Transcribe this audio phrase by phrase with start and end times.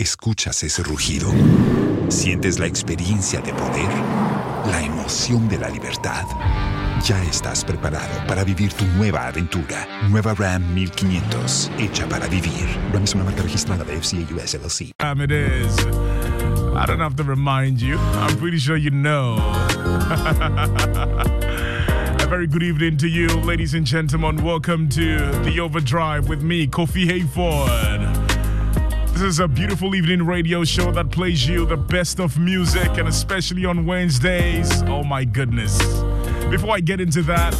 [0.00, 1.30] ¿Escuchas ese rugido?
[2.08, 3.90] ¿Sientes la experiencia de poder?
[4.70, 6.24] ¿La emoción de la libertad?
[7.04, 9.86] Ya estás preparado para vivir tu nueva aventura.
[10.08, 12.66] Nueva Ram 1500, hecha para vivir.
[12.94, 14.92] Ram es una marca registrada de FCA US LLC.
[14.96, 15.76] Time it is.
[16.74, 17.98] I don't have to remind you.
[17.98, 19.36] I'm pretty sure you know.
[22.20, 24.42] A very good evening to you, ladies and gentlemen.
[24.42, 28.19] Welcome to the Overdrive with me, Kofi Hayford.
[29.12, 33.06] This is a beautiful evening radio show that plays you the best of music, and
[33.08, 34.82] especially on Wednesdays.
[34.84, 35.78] Oh my goodness.
[36.50, 37.54] Before I get into that,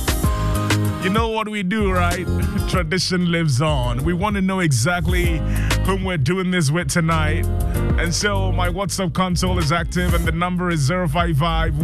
[1.05, 2.27] you know what we do, right?
[2.69, 4.05] Tradition lives on.
[4.05, 5.39] We want to know exactly
[5.85, 7.45] whom we're doing this with tonight.
[7.99, 11.83] And so my WhatsApp console is active and the number is 055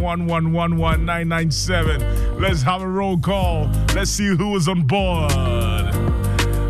[2.39, 3.69] Let's have a roll call.
[3.93, 5.31] Let's see who is on board.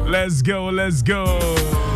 [0.08, 1.87] Let's go, let's go.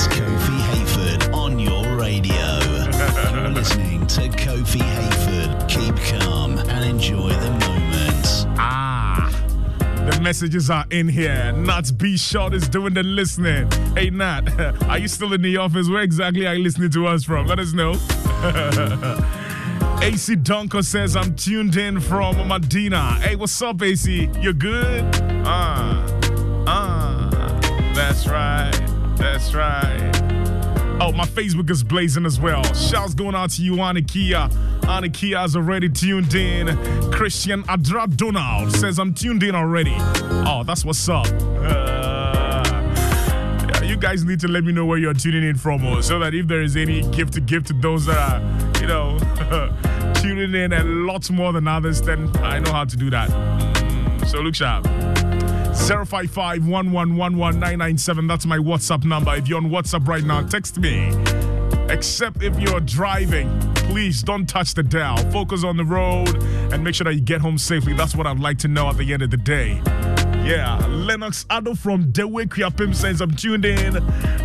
[0.00, 2.32] It's Kofi Hayford on your radio.
[3.34, 5.68] You're listening to Kofi Hayford.
[5.68, 8.46] Keep calm and enjoy the moment.
[8.60, 9.28] Ah,
[10.08, 11.50] the messages are in here.
[11.50, 13.68] Nat B Short is doing the listening.
[13.96, 14.42] Hey, Nat,
[14.88, 15.88] are you still in the office?
[15.88, 17.48] Where exactly are you listening to us from?
[17.48, 17.94] Let us know.
[20.00, 23.14] AC Dunker says, I'm tuned in from Medina.
[23.14, 24.30] Hey, what's up, AC?
[24.38, 25.04] You good?
[25.44, 26.06] Ah,
[26.68, 28.87] ah, that's right.
[29.32, 30.10] That's right.
[31.00, 32.64] Oh, my Facebook is blazing as well.
[32.74, 34.50] Shouts going out to you, Anikia.
[34.80, 36.66] Anikia is already tuned in.
[37.12, 39.94] Christian Adra Donald says, I'm tuned in already.
[39.98, 41.26] Oh, that's what's up.
[41.26, 42.64] Uh,
[43.74, 46.18] yeah, you guys need to let me know where you're tuning in from, oh, so
[46.18, 49.18] that if there is any gift to give to those that are, you know,
[50.20, 53.28] tuning in a lot more than others, then I know how to do that.
[53.28, 54.86] Mm, so look sharp.
[55.86, 56.66] 055
[58.28, 59.34] That's my WhatsApp number.
[59.34, 61.10] If you're on WhatsApp right now, text me.
[61.88, 65.16] Except if you're driving, please don't touch the dial.
[65.30, 67.94] Focus on the road and make sure that you get home safely.
[67.94, 69.80] That's what I'd like to know at the end of the day.
[70.48, 73.92] Yeah, Lennox Ado from Dewe Kriapim says I'm tuned in.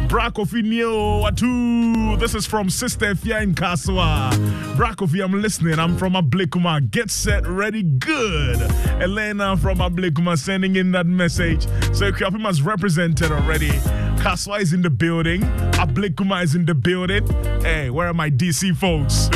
[0.09, 2.19] Brakofinio Atu.
[2.19, 4.31] This is from Sister Fia in Kasoa.
[4.75, 5.79] Brakofi, I'm listening.
[5.79, 6.91] I'm from Ablekuma.
[6.91, 8.59] Get set, ready, good.
[9.01, 11.63] Elena from Ablekuma sending in that message.
[11.95, 13.71] So Kriapim has represented already.
[14.19, 15.39] Kasoa is in the building.
[15.79, 17.25] Ablekuma is in the building.
[17.61, 19.29] Hey, where are my DC folks?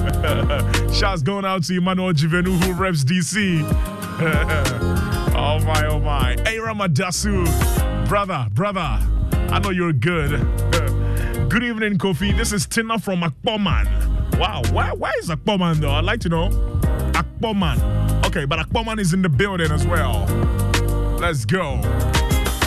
[0.92, 3.62] Shots going out to Emmanuel Jivenu who reps DC.
[5.36, 6.32] oh my, oh my.
[6.44, 7.44] Hey, Ramadasu.
[8.08, 8.98] Brother, brother.
[9.50, 10.30] I know you're good.
[11.50, 12.34] good evening, Kofi.
[12.36, 14.38] This is Tina from Akpoman.
[14.38, 15.90] Wow, why, why is Akpoman though?
[15.90, 16.48] I'd like to know.
[17.12, 18.24] Akpoman.
[18.26, 20.24] Okay, but Akpoman is in the building as well.
[21.20, 21.76] Let's go.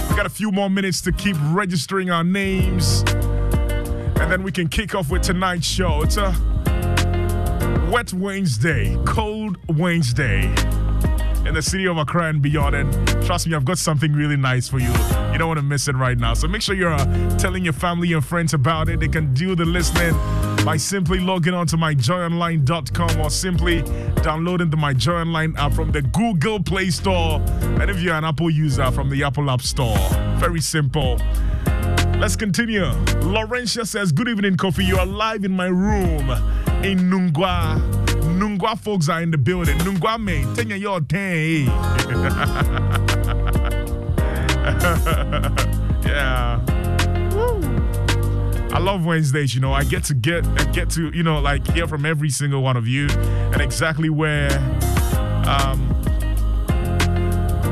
[0.09, 3.03] We got a few more minutes to keep registering our names.
[4.19, 6.03] And then we can kick off with tonight's show.
[6.03, 6.31] It's a
[7.89, 10.43] wet Wednesday, cold Wednesday
[11.47, 12.75] in the city of Accra and beyond.
[12.75, 14.91] And trust me, I've got something really nice for you.
[15.31, 16.35] You don't want to miss it right now.
[16.35, 18.99] So make sure you're uh, telling your family and friends about it.
[18.99, 20.13] They can do the listening
[20.63, 23.81] by simply logging on to myjoyonline.com or simply
[24.21, 27.41] downloading the MyJoy Online app from the Google Play Store.
[27.81, 29.97] And if you're an Apple user, from the Apple App Store.
[30.37, 31.17] Very simple.
[32.19, 32.85] Let's continue.
[33.21, 34.85] Laurentia says, Good evening, Kofi.
[34.85, 36.29] You are live in my room
[36.83, 37.79] in Nungua.
[38.39, 39.77] Nungua folks are in the building.
[39.79, 41.63] Nungua mate, tell your day.
[46.05, 46.59] yeah.
[48.71, 49.73] I love Wednesdays, you know.
[49.73, 52.77] I get to get I get to, you know, like hear from every single one
[52.77, 54.51] of you and exactly where
[55.45, 55.95] um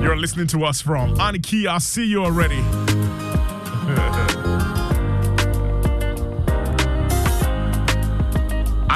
[0.02, 1.16] you're listening to us from.
[1.16, 2.64] Aniki, I see you already.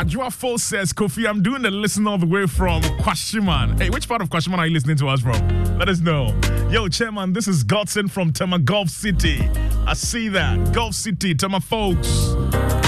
[0.01, 3.80] Ajua says, Kofi, I'm doing the listen all the way from Kwashieman.
[3.80, 5.77] Hey, which part of Kwashieman are you listening to us from?
[5.77, 6.36] Let us know.
[6.71, 9.48] Yo, Chairman, this is Godson from Tema Gulf City.
[9.86, 10.74] I see that.
[10.74, 12.33] Gulf City, Tema folks.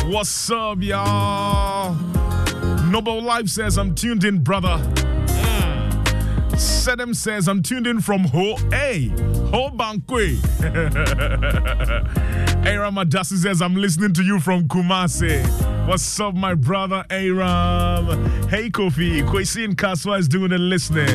[0.05, 1.93] What's up, y'all?
[2.85, 4.79] Noble Life says, I'm tuned in, brother.
[4.79, 6.01] Mm.
[6.53, 8.55] Sedem says, I'm tuned in from Ho.
[8.71, 9.09] Hey,
[9.51, 10.39] Ho Bankoe.
[12.65, 15.43] Aram Adasi says, I'm listening to you from Kumasi.
[15.87, 18.05] What's up, my brother Aram?
[18.47, 19.21] Hey, Kofi.
[19.23, 21.07] Kwesi and Kasoa is doing the listening.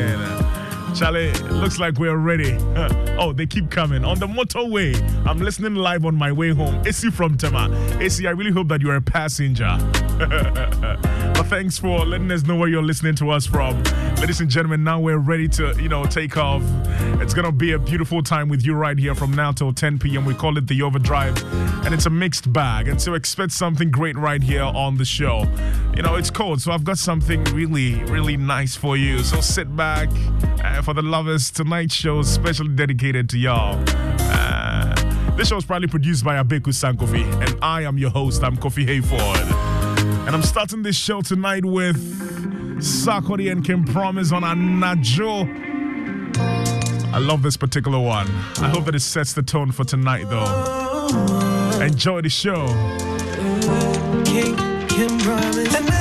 [0.95, 2.57] Charlie, looks like we're ready.
[3.19, 4.03] oh, they keep coming.
[4.03, 4.95] On the motorway,
[5.25, 6.85] I'm listening live on my way home.
[6.85, 7.69] AC from Tema.
[7.99, 9.77] AC, I really hope that you're a passenger.
[10.19, 13.81] but thanks for letting us know where you're listening to us from.
[14.15, 16.61] Ladies and gentlemen, now we're ready to, you know, take off.
[17.21, 19.99] It's going to be a beautiful time with you right here from now till 10
[19.99, 20.25] p.m.
[20.25, 21.41] We call it the overdrive,
[21.85, 22.87] and it's a mixed bag.
[22.87, 25.45] And so expect something great right here on the show.
[25.95, 29.19] You know, it's cold, so I've got something really, really nice for you.
[29.19, 30.09] So sit back.
[30.79, 33.77] Uh, for the lovers, tonight's show is specially dedicated to y'all.
[33.87, 34.95] Uh,
[35.35, 38.43] this show is proudly produced by Abeku Sankofi, and I am your host.
[38.45, 39.51] I'm Kofi Hayford.
[40.25, 41.97] And I'm starting this show tonight with
[42.79, 45.43] Sarkodie and King Promise on Anajo.
[47.13, 48.27] I love this particular one.
[48.61, 51.81] I hope that it sets the tone for tonight, though.
[51.81, 52.67] Enjoy the show.
[54.23, 54.55] King,
[54.87, 55.98] Kim Promise.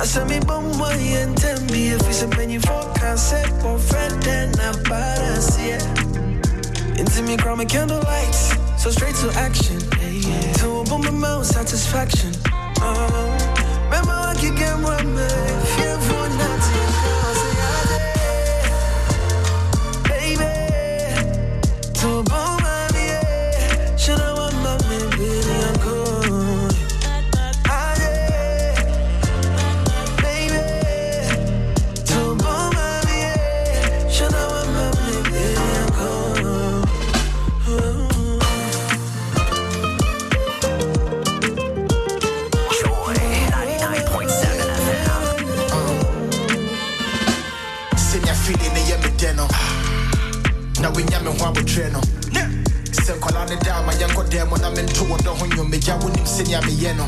[0.00, 4.22] Now send me boy and tell me if it's a menu for concept for friend
[4.22, 5.82] then I better see it.
[6.98, 9.78] Into me chroma candlelights, so straight to action.
[10.00, 10.52] Yeah, yeah.
[10.54, 12.32] To a boom amount satisfaction.
[12.80, 13.36] Oh,
[13.84, 15.49] remember I can get one man.
[51.80, 52.00] Me no
[52.92, 55.94] sɛ nkwala ne da ma yɛnkɔ dɛn mu na mento wɔ dɔ ho nnwom megya
[56.00, 57.06] wonim sɛnea meyɛ no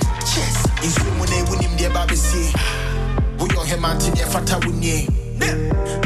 [0.83, 2.52] nsuo mu na wonim deɛ ba bɛsie
[3.38, 5.09] woyɛ ɔhema nte deɛ fata wo nie.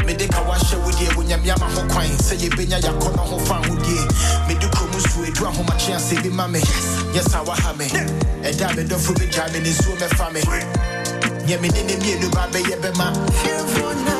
[0.05, 2.09] Mede ka wahyɛ wo deɛ wonyame ama ho kwan.
[2.17, 4.03] Sɛ yɛbɛnya yɛakɔ no ho fa ahodie
[4.47, 6.59] mede kurom nsuo ɛdu ahomakye asɛ bi ma me.
[7.13, 7.87] Nyɛ sa waha me.
[8.43, 10.41] Ɛda a medɔfo bɛgyaa me ne nsuo mɛfa me
[11.47, 14.16] nyɛ mene ne mmienu ba bɛyɛ bɛma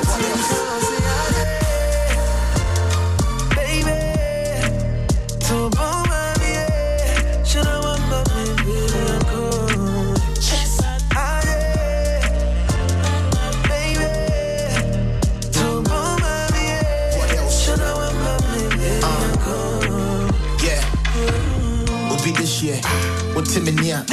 [23.38, 24.03] what me near?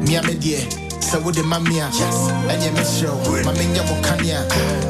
[0.00, 0.64] Me a me dear.
[1.04, 1.88] Sɛ wode ma me a
[2.48, 4.40] ɛnyɛ mehyerɛ wo ma menyɛ mo kanea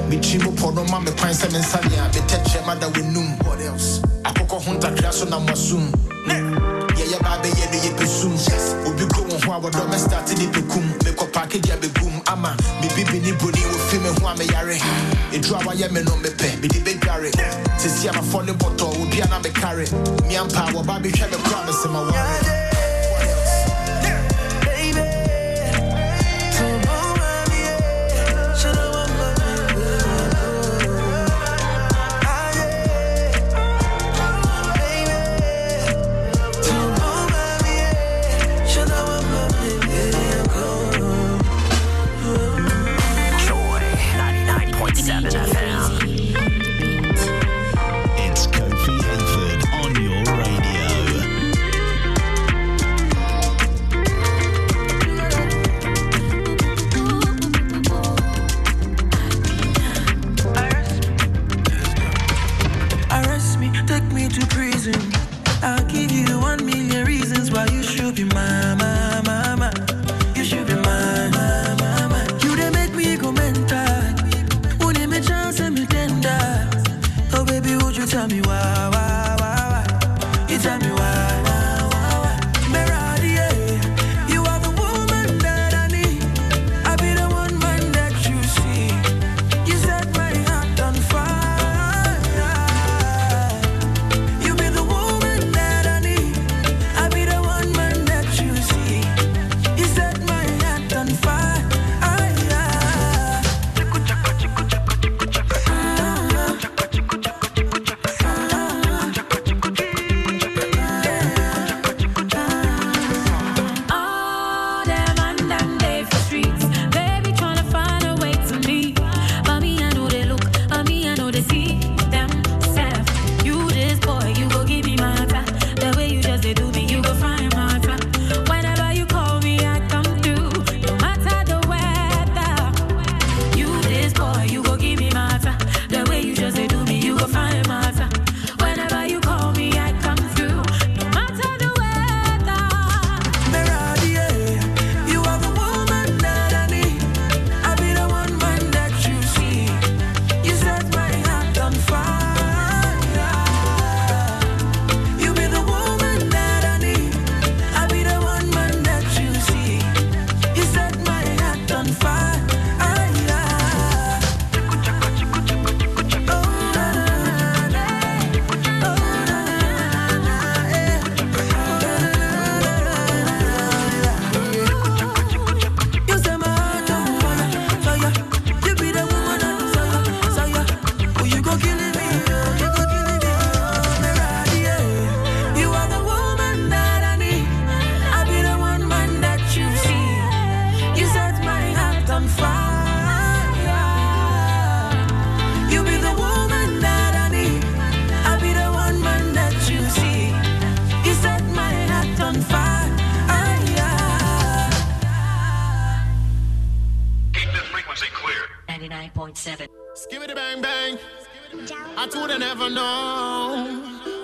[0.09, 3.39] metwi mu pɔ no ma me kwan sɛ mensane a metɛkyerɛ ma da w'anum
[4.23, 5.91] akokɔ ho ntakra so na moasom
[6.95, 8.35] yɛyɛ baa bɛyɛ no yɛpɛsum
[8.87, 13.19] obi ko wo ho a wɔdɔ mɛstarte ne pɛkum mekɔ package a bɛgum ama mebibi
[13.25, 14.79] ne broni wɔfi me ho a meyare
[15.33, 17.33] ɛduru a wayɛ me no mepɛ mede bɛdware
[17.81, 19.89] sesi a mafɔ ne bɔtɔ obia na mekare
[20.29, 22.62] meampa a wɔba bɛhwɛ me kora mesɛ ma ware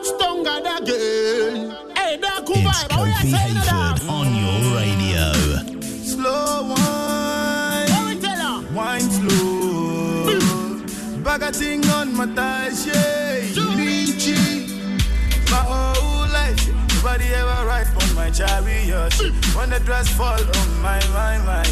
[0.08, 1.54] Stronger again.
[1.96, 2.88] Hey, that cool It's vibe.
[2.88, 3.98] Kofi saying that?
[3.98, 5.26] Hayford on your radio.
[6.12, 7.90] Slow wine.
[8.74, 10.38] Wine slow.
[11.24, 13.40] Bag a thing on my thighs, yeah.
[13.76, 14.40] Lynchy.
[15.50, 16.62] My whole life.
[16.94, 17.97] Nobody ever ride on
[18.28, 19.14] my chariot.
[19.56, 21.62] When the dress fall on my, my, my.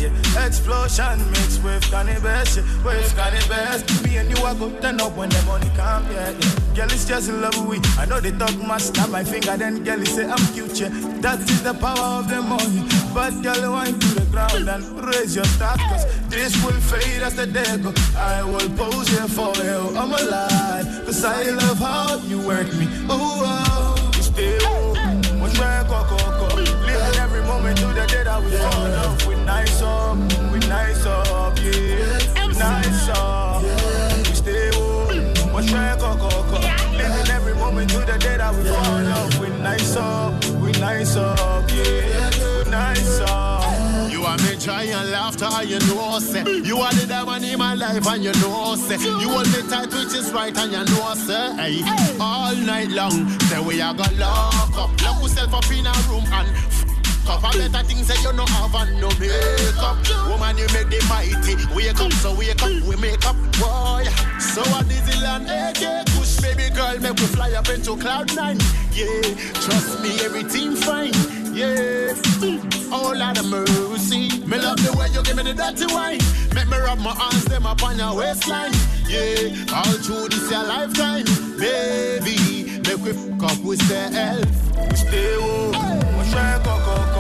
[0.47, 2.57] Explosion mixed with cannabis.
[2.85, 4.03] With cannabis.
[4.03, 6.31] Me and you are go turn up when the money come, yeah.
[6.31, 6.75] yeah.
[6.75, 7.79] Girl, it's just love we.
[7.99, 10.89] I know they talk much, snap my finger, then girl, say I'm cute, yeah.
[11.21, 12.83] That is the power of the money.
[13.13, 16.05] But girl, wine to the ground and raise your status.
[16.05, 17.93] Cause this will fade as the day go.
[18.17, 19.97] I will pose here for you.
[19.97, 21.05] I'm alive.
[21.05, 22.87] Cause I love how you work me.
[23.09, 23.96] Oh, oh.
[28.71, 29.37] We.
[29.37, 30.17] We nice up,
[30.53, 32.47] we nice up, yeah.
[32.47, 33.63] We nice up.
[34.29, 35.53] We stay home.
[35.53, 36.59] One try, go, go.
[36.97, 39.39] Living every moment to the day that we fall off.
[39.39, 42.65] We nice up, we nice up, yeah.
[42.65, 44.11] We nice up.
[44.11, 46.45] You are me joy and laughter, you know, say.
[46.63, 48.97] You are the diamond in my life, and you know, say.
[48.99, 51.55] You hold me tight, which is right, and you know, say.
[51.57, 55.03] Hey, all night long, say we are gonna lock up.
[55.03, 56.49] Lock yourself up in a room and
[57.28, 57.45] up.
[57.45, 59.97] I better things that you no have and no makeup.
[60.28, 61.54] Woman, you make the mighty.
[61.75, 64.04] Wake up, so wake up, we make up, boy.
[64.38, 68.59] So a Disneyland, eh, AK push, baby girl, make we fly up into cloud nine.
[68.92, 69.23] Yeah,
[69.61, 71.12] trust me, everything fine.
[71.54, 72.12] Yeah,
[72.92, 74.28] oh Lord of mercy.
[74.47, 76.21] Me love the way you give me the dirty wine.
[76.54, 78.73] Make me rub my hands them up on your waistline.
[79.09, 81.25] Yeah, all through this your lifetime,
[81.59, 82.80] baby.
[82.85, 84.90] Make we fuck up with the elf.
[84.90, 85.97] We stay home.
[86.18, 87.16] We try, go,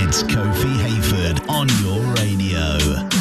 [0.00, 3.17] It's Kofi Hayford on your radio.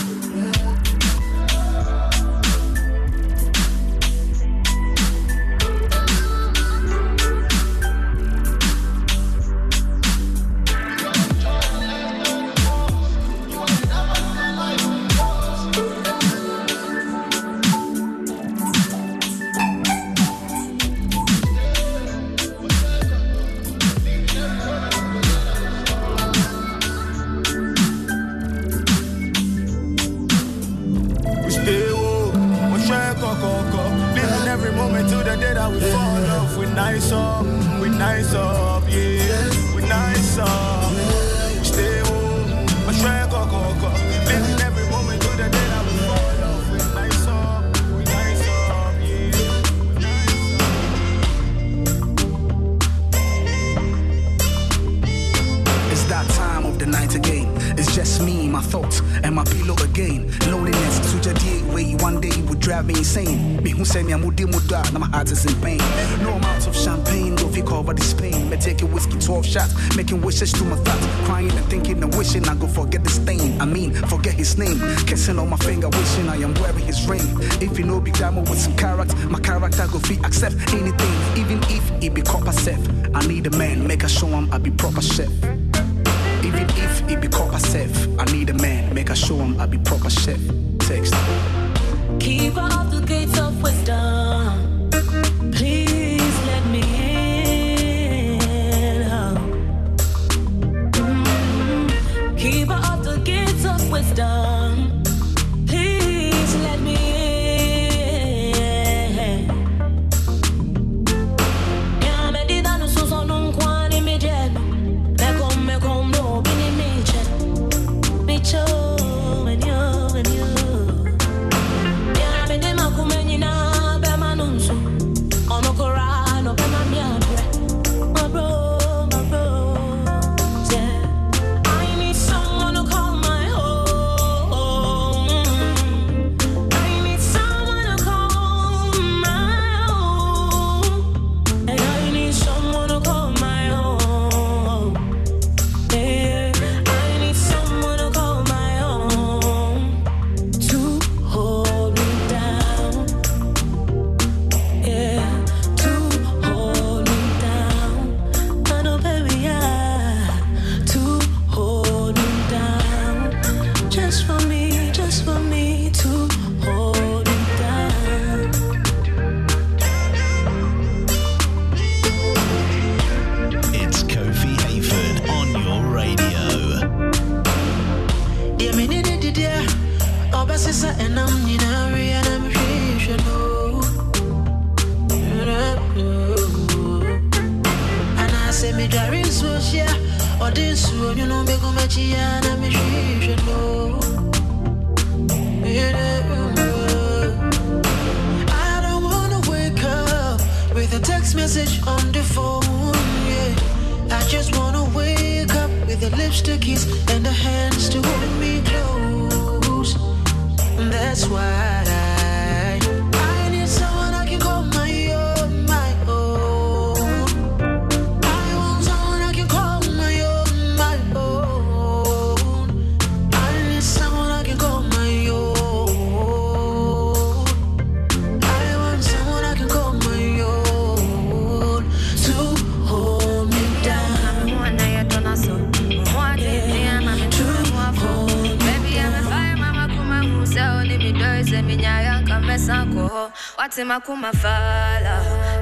[243.98, 245.16] makumafala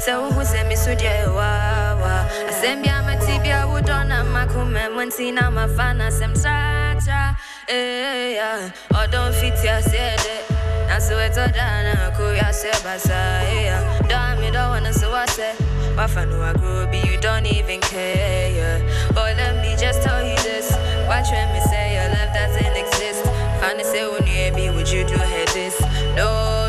[0.03, 5.03] sɛ wohu sɛ me so deɛ wawa asɛm bia mate bia wodɔ na makomɛ mo
[5.07, 7.35] nti na mafa eh, oh, Don't tratra
[7.67, 8.51] eya
[8.91, 10.35] ɔdɔ mfiti aseɛ dɛ
[10.87, 13.19] nanso ɛtɔ daa na akoya sɛ basa
[17.07, 18.51] you don't even care.
[18.51, 19.15] Yeah.
[19.15, 20.71] oh let me just tell you this.
[21.07, 23.23] Watch when me say your love doesn't exist.
[23.61, 25.79] Find a say would you do her this?
[26.17, 26.64] No.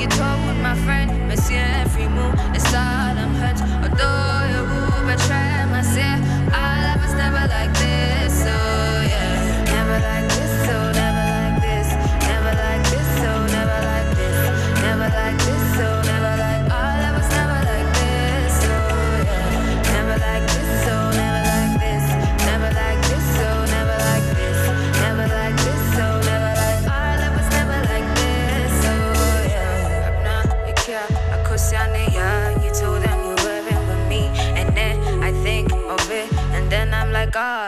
[0.00, 0.39] you told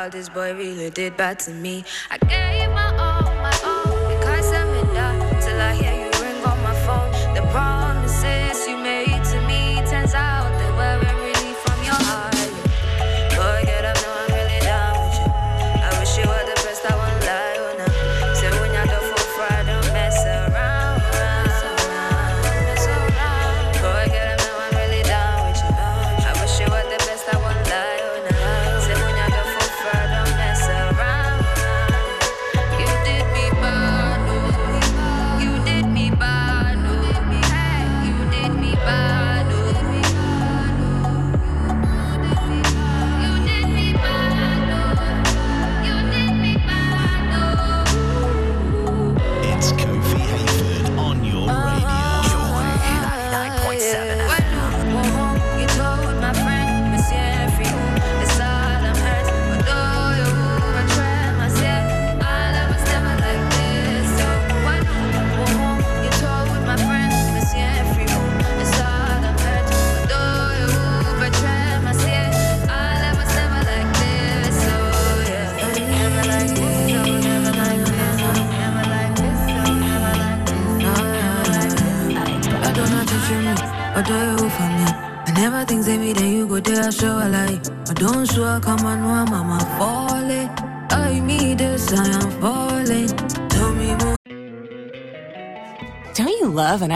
[0.09, 1.85] this boy really did bad to me.
[2.11, 2.82] I gave my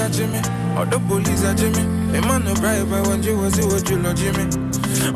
[0.00, 0.38] You that Jimmy,
[0.80, 1.84] or the police are Jimmy.
[2.12, 4.48] The man no bribe, I want you was you what you know Jimmy.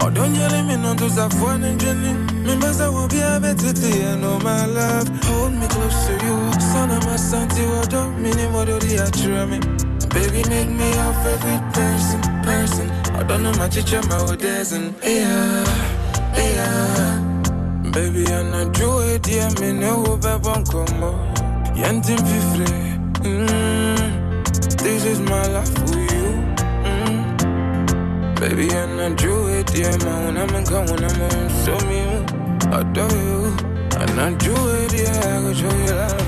[0.05, 2.13] Oh, don't you let me know to that fun and Jenny.
[2.45, 5.09] Me best I will be a better day, I know my love.
[5.25, 8.79] Hold me close to you, son of my son, you what don't mean what do
[8.79, 9.59] the actual me.
[10.13, 12.91] Baby, make me your favorite person, person.
[13.17, 15.65] I don't know my teacher, my orders and yeah,
[16.37, 17.89] yeah.
[17.91, 19.01] Baby, I'm not you,
[19.33, 21.17] yeah, me no hope I won't come up.
[21.75, 22.69] Yantin fifre,
[23.25, 23.84] mm,
[24.85, 26.27] this is my life for you.
[26.85, 28.39] Mm.
[28.39, 31.79] Baby, I'm not you, it, yeah, man, when I'm in come, when I'm in, show
[31.89, 32.21] me you,
[32.69, 33.41] I do you.
[33.97, 36.19] I'm not you, it, yeah, I go show you love.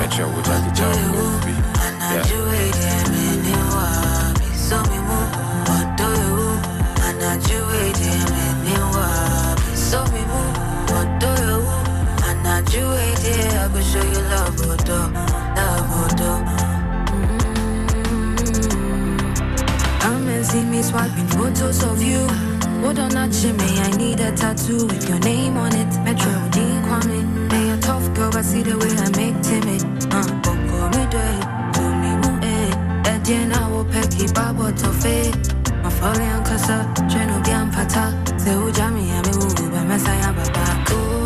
[0.00, 1.54] Make sure we talk it down, movie.
[2.10, 2.36] Yeah.
[13.86, 15.25] Show you love, oh, do, love, oh,
[20.64, 22.26] me swiping photos of you.
[22.82, 23.78] Hold on, not Jimmy.
[23.80, 25.88] I need a tattoo with your name on it.
[26.04, 27.50] Metro Dean Kwame.
[27.52, 29.82] Hey, a tough girl, but see the way I make timid.
[30.12, 31.42] Uh, Boko me do it,
[31.74, 33.10] do me mo eh.
[33.10, 35.16] Eddie na wo peki babo tofe.
[35.82, 38.04] My folly and kasa, treno bian pata.
[38.38, 40.64] Se ujami ya me wu, ba mesaya baba.
[40.90, 41.25] Oh,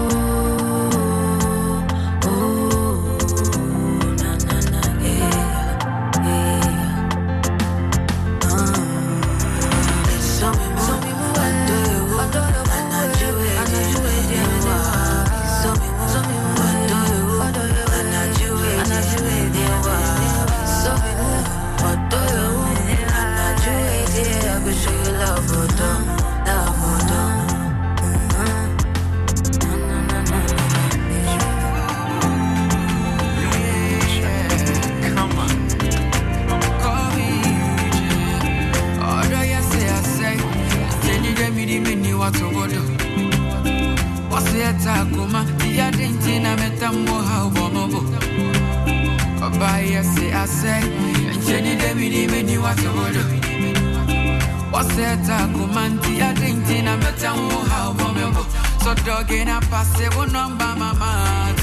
[56.23, 58.43] other thing I met them more how bonobo.
[58.83, 61.55] So dog in a pass it, one number mama.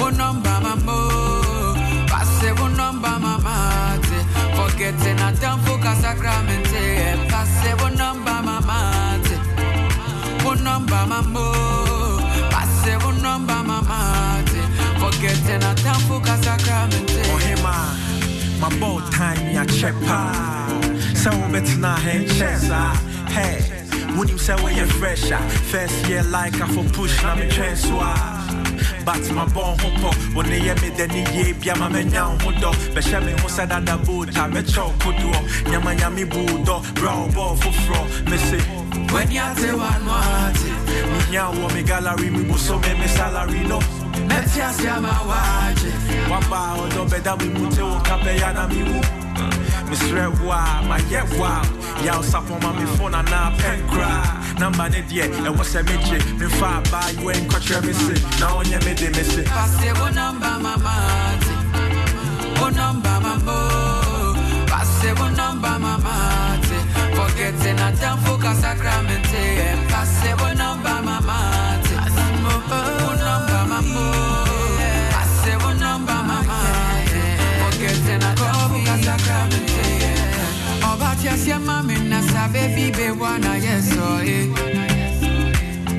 [0.00, 0.96] One number mama.
[2.08, 3.14] Pass it, one number.
[4.56, 7.28] Forgetting a damn focus sacramente.
[7.28, 9.20] Pass it, one number mama.
[10.44, 11.44] One number mama.
[12.50, 14.44] Pass it, one number mama.
[15.00, 15.62] Forgetting
[16.42, 17.22] sacramente.
[17.32, 18.13] Ohima,
[18.60, 20.34] my bow time ya chepa.
[21.16, 22.94] So betna hen chesa.
[23.28, 23.60] Hey,
[24.16, 25.48] when you say where you fresher, ah.
[25.70, 28.14] first year like I for push na me transfer.
[29.04, 32.72] But my born hopo, when they me the ni ye bia ma me nya hodo.
[32.94, 35.30] Be she me ho sada da buta me choko do.
[35.70, 38.04] Nyama nyami budo, brow ball for fro.
[38.30, 38.60] Me say
[39.12, 40.54] When you say one what?
[41.12, 43.78] Me nya wo me gallery me bo so me me salary no.
[44.28, 45.82] Let's just see my watch.
[46.30, 49.00] Wamba odo beda mi mute o kape ya na mi wu.
[49.88, 50.28] Mr.
[50.44, 51.62] Wa, my yet wow.
[52.04, 54.54] Ya sapo ma me phone na pen cry.
[54.58, 56.18] Number ne die, e wo se meje.
[56.38, 58.14] Me fa ba you en kotre me se.
[58.40, 59.42] Na onye me de me se.
[59.44, 60.94] Pass it, one number mama.
[62.60, 63.56] One number mama.
[64.66, 65.34] Pass it, one.
[67.14, 68.18] Forgetting a damn
[81.24, 84.46] Obatia sia mami na sabe vive wana yeso eh.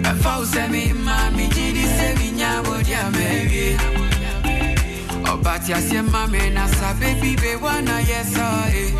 [0.03, 3.75] Efa usemi mami jidi se minya wodia mewie.
[5.33, 8.93] Obatia sia mami na sabe vive wana yeso eh.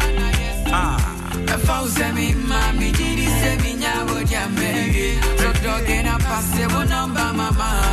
[0.74, 0.98] Ah.
[1.54, 5.22] Efa usemi mami jidi se minya wodia mewie.
[5.38, 7.85] So doge na passe wo number mama.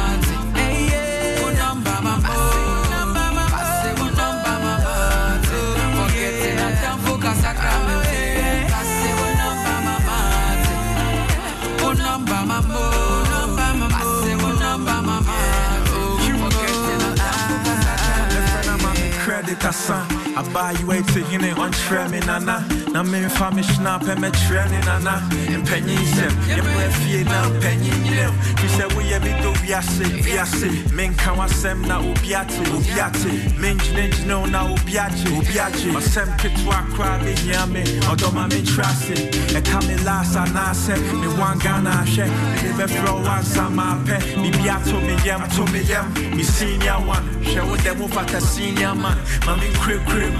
[19.72, 20.06] Credit asa
[20.36, 24.20] aba you wait to hine on treme nana na me fa me snap eh, e
[24.20, 28.32] me trene nana empanyin sem ye me fie na empanyin nyem
[28.62, 33.78] you say we ye me do wiase wiase men kan wasem na obiate obiate men
[33.78, 39.16] jine jine na obiache obiache masem ketwa kra be nyame odo ma me trase
[39.56, 40.04] e ka me eh.
[40.04, 42.26] last ana se me wan gana hwe
[42.62, 47.00] me be throw one sama pe me biato me yem to me yem me senior
[47.06, 49.18] one hwe wo dem fata senior man
[49.62, 50.34] mami crib crib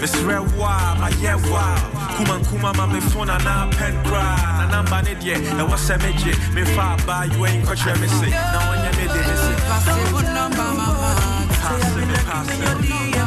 [0.00, 1.66] mesrɛ wo a mayɛ wo a
[2.16, 6.32] kuma nkuma ma me phone anaa pen koraa na namba ne deɛ ɛwɔ sɛ megye
[6.54, 10.20] mefa abaa yiwa yi nkɔkyerɛ me se na ɔnyɛ me de me se Passe wo
[10.20, 11.10] number mama.
[11.62, 13.17] Passe me, passe.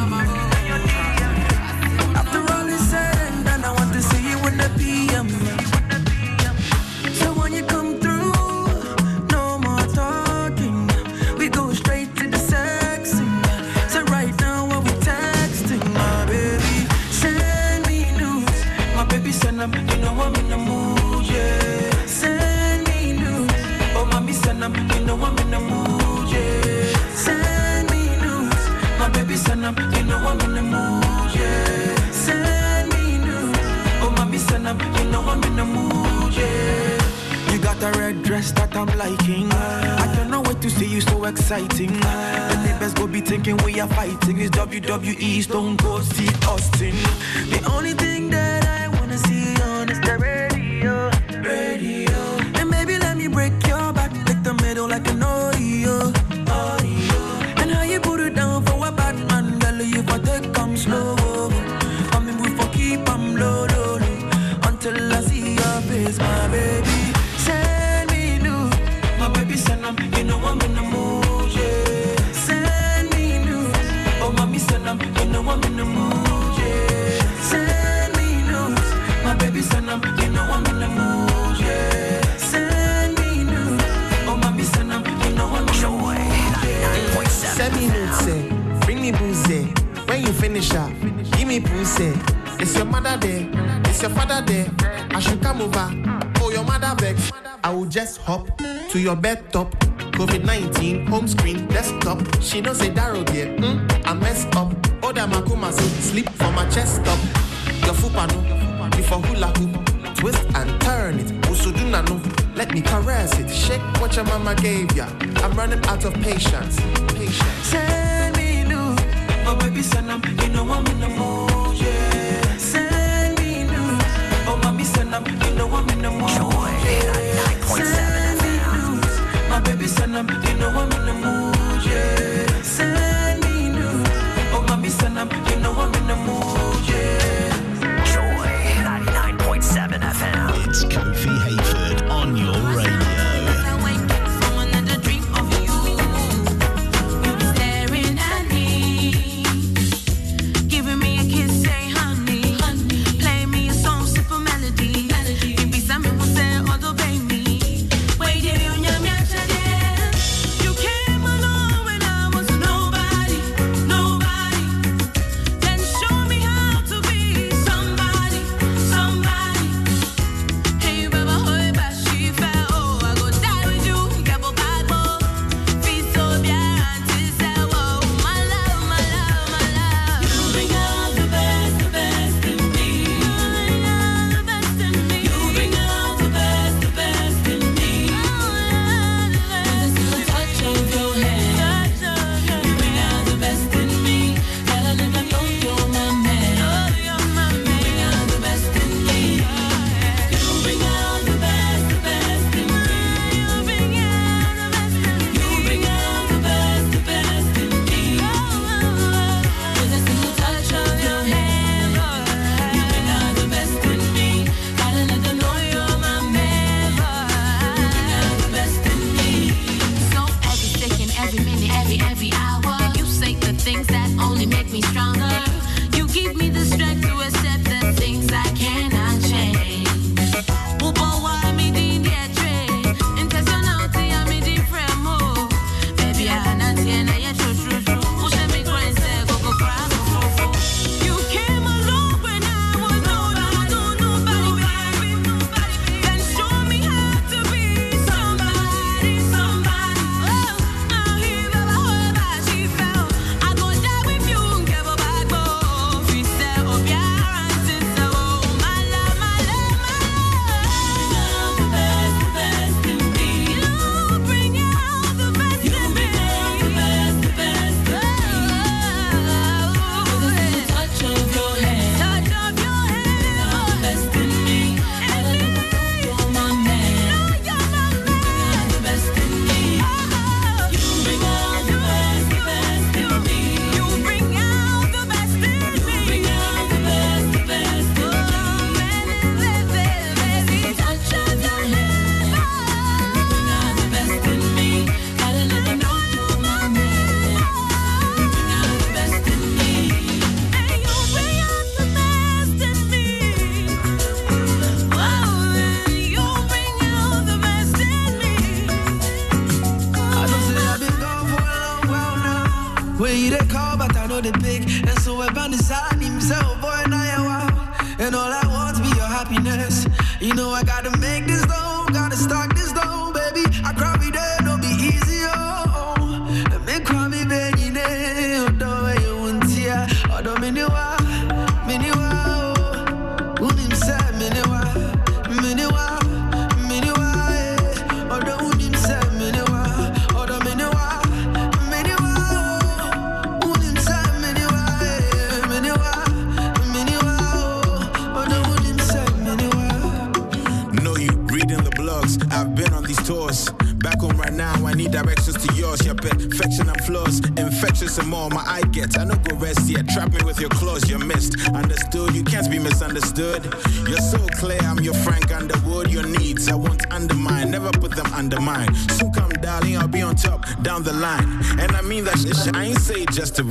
[44.80, 45.31] WWE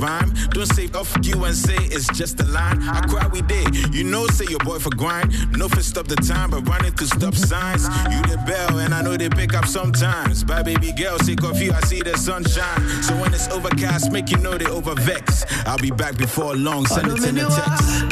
[0.02, 0.32] rhyme.
[0.50, 2.82] Don't say oh, off you and say it's just a line.
[2.82, 3.94] I cry we did.
[3.94, 5.30] You know, say your boy for grind.
[5.56, 7.84] No for stop the time, but running to stop signs.
[8.12, 10.42] You the bell, and I know they pick up sometimes.
[10.44, 12.80] Bye, baby girl, sick of you, I see the sunshine.
[13.02, 15.44] So when it's overcast, make you know they over vex.
[15.66, 18.11] I'll be back before long, send it in the text.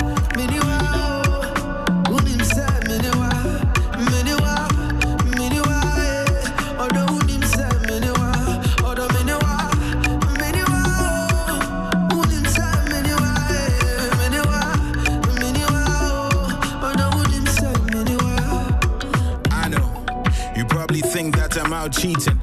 [21.91, 22.41] Out cheating.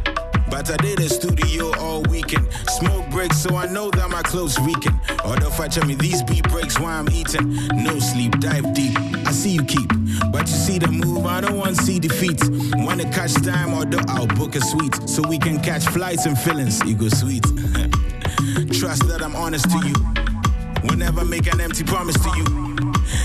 [0.49, 2.47] But I did a studio all weekend.
[2.69, 4.97] Smoke breaks, so I know that my clothes reeking.
[5.25, 7.55] Although if me these beat breaks while I'm eating.
[7.83, 8.97] No sleep, dive deep.
[9.27, 9.89] I see you keep.
[10.31, 12.41] But you see the move, I don't want to see defeat.
[12.75, 15.09] Wanna catch time, although I'll book a suite.
[15.09, 16.83] So we can catch flights and feelings.
[16.85, 17.43] Ego sweet.
[18.79, 19.95] Trust that I'm honest to you.
[20.83, 22.67] Will never make an empty promise to you.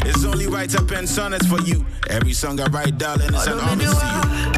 [0.04, 1.84] It's only right I pen sonnets for you.
[2.10, 4.51] Every song I write, darling, is an homage to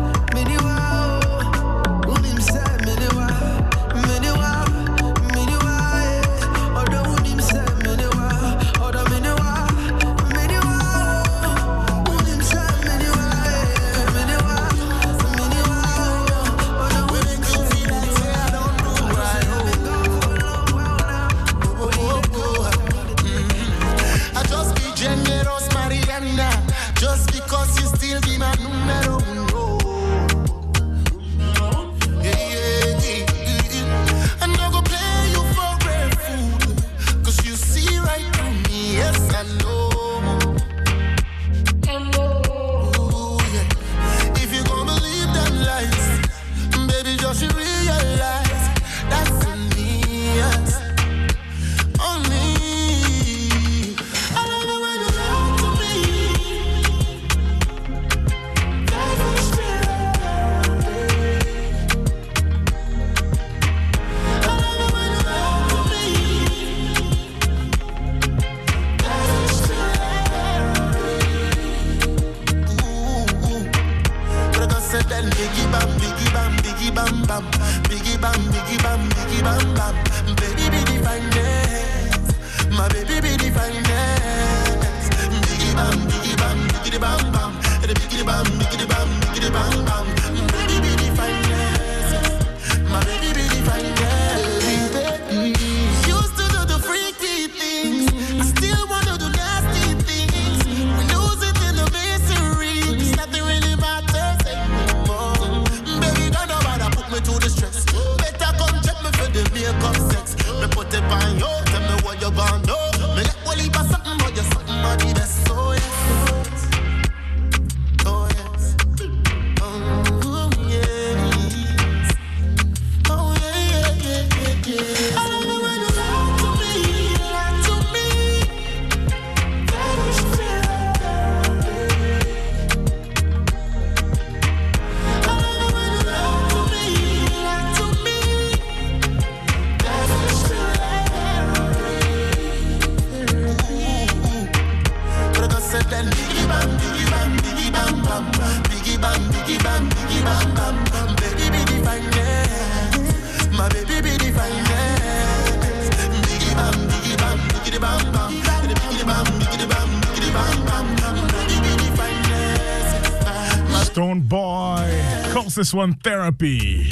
[165.65, 166.91] this one therapy.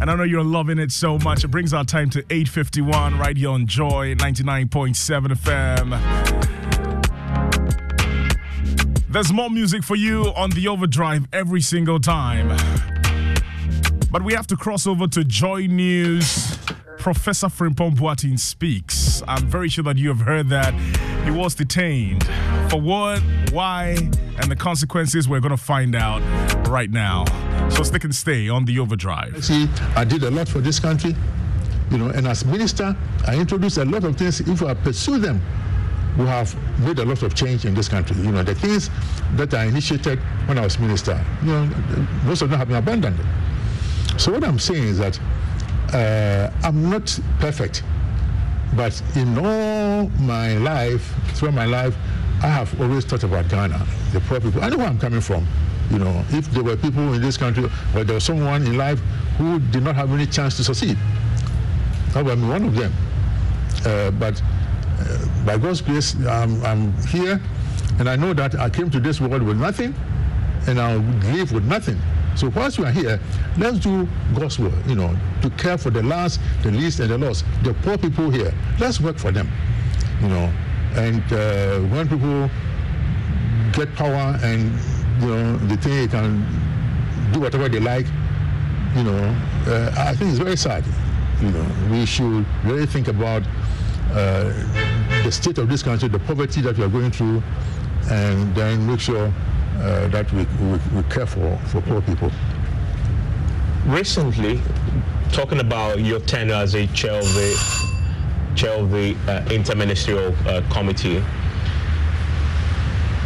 [0.00, 1.44] And I know you're loving it so much.
[1.44, 5.94] It brings our time to 8:51 right here on Joy 99.7 FM.
[9.08, 12.48] There's more music for you on the overdrive every single time.
[14.10, 16.58] But we have to cross over to Joy News.
[16.98, 19.22] Professor Frimpong Boateng speaks.
[19.28, 20.74] I'm very sure that you have heard that
[21.24, 22.24] he was detained.
[22.68, 24.10] For what, why,
[24.40, 26.20] and the consequences, we're going to find out
[26.66, 27.24] right now.
[27.70, 29.44] So stick and stay on the overdrive.
[29.44, 31.14] See, I did a lot for this country,
[31.90, 32.96] you know, and as minister,
[33.26, 34.40] I introduced a lot of things.
[34.40, 35.40] If I pursue them,
[36.18, 38.16] we have made a lot of change in this country.
[38.16, 38.90] You know, the things
[39.36, 41.70] that I initiated when I was minister, you know,
[42.24, 43.18] most of them have been abandoned.
[44.16, 45.20] So what I'm saying is that
[45.94, 47.84] uh, I'm not perfect,
[48.74, 51.94] but in all my life, throughout my life,
[52.40, 54.62] I have always thought about Ghana, the poor people.
[54.62, 55.46] I know where I'm coming from.
[55.90, 57.64] You know, if there were people in this country
[57.96, 59.00] or there was someone in life
[59.38, 60.96] who did not have any chance to succeed,
[62.14, 62.92] I was one of them.
[63.84, 64.40] Uh, but
[65.00, 67.40] uh, by God's grace, I'm, I'm here,
[67.98, 69.94] and I know that I came to this world with nothing,
[70.68, 70.98] and I'll
[71.32, 71.98] leave with nothing.
[72.36, 73.18] So whilst we are here,
[73.56, 77.18] let's do God's work, you know, to care for the last, the least, and the
[77.18, 78.54] lost, the poor people here.
[78.78, 79.50] Let's work for them,
[80.22, 80.52] you know.
[80.94, 82.50] And uh, when people
[83.72, 84.72] get power and,
[85.20, 86.44] you know, they think they can
[87.32, 88.06] do whatever they like,
[88.96, 89.36] you know,
[89.66, 90.84] uh, I think it's very sad.
[91.42, 93.42] You know, we should really think about
[94.10, 94.52] uh,
[95.22, 97.42] the state of this country, the poverty that we are going through,
[98.10, 99.32] and then make sure
[99.78, 102.32] uh, that we, we, we care for, for poor people.
[103.86, 104.60] Recently,
[105.32, 107.87] talking about your tenure as a chair of the,
[108.58, 111.18] chair of the uh, interministerial uh, committee,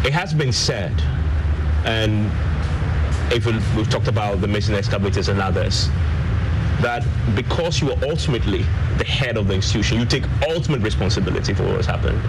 [0.04, 0.92] it has been said,
[1.84, 2.30] and
[3.32, 5.88] if we- we've talked about the missing excavators and others,
[6.80, 7.02] that
[7.34, 8.64] because you are ultimately
[8.98, 12.20] the head of the institution, you take ultimate responsibility for what has happened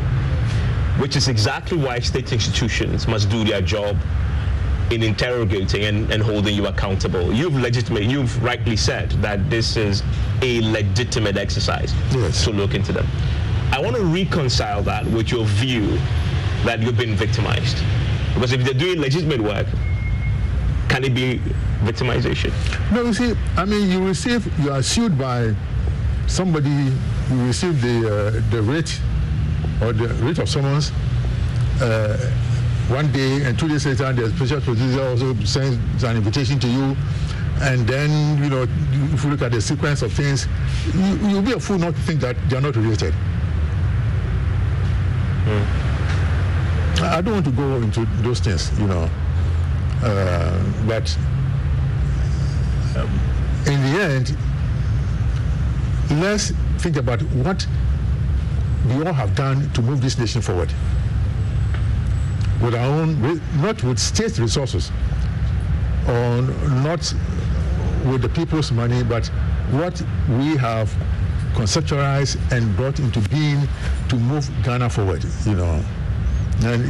[1.00, 3.98] which is exactly why state institutions must do their job
[4.92, 7.34] in interrogating and, and holding you accountable.
[7.34, 10.04] You've legitimate, you've rightly said that this is
[10.42, 11.94] a legitimate exercise
[12.44, 13.08] to look into them.
[13.72, 15.98] I want to reconcile that with your view
[16.64, 17.78] that you've been victimized.
[18.34, 19.68] Because if they're doing legitimate work,
[20.90, 21.42] can it be
[21.84, 22.52] victimization?
[22.92, 25.56] No, you see, I mean, you receive, you are sued by
[26.28, 26.70] somebody,
[27.32, 29.00] you receive the uh, the writ
[29.82, 30.92] or the writ of summons
[31.82, 32.32] uh,
[32.90, 36.96] one day, and two days later, the special producer also sends an invitation to you.
[37.62, 38.68] And then, you know,
[39.14, 40.48] if you look at the sequence of things,
[40.94, 43.14] you, you'll be a fool not to think that they are not related.
[47.02, 49.10] I don't want to go into those things, you know.
[50.02, 51.18] Uh, but
[52.98, 53.10] um,
[53.66, 54.38] in the end,
[56.22, 57.66] let's think about what
[58.88, 60.74] we all have done to move this nation forward.
[62.62, 63.22] With our own,
[63.62, 64.92] not with state resources,
[66.08, 66.42] or
[66.84, 67.14] not
[68.06, 69.28] with the people's money, but
[69.72, 70.94] what we have
[71.54, 73.68] conceptualized and brought into being
[74.10, 75.84] to move Ghana forward, you know.
[76.64, 76.84] And,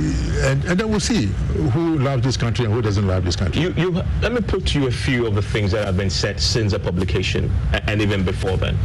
[0.43, 1.25] and, and then we'll see
[1.71, 3.61] who loves this country and who doesn't love this country.
[3.61, 3.91] You, you,
[4.21, 6.73] let me put to you a few of the things that have been said since
[6.73, 7.51] the publication
[7.87, 8.77] and even before then.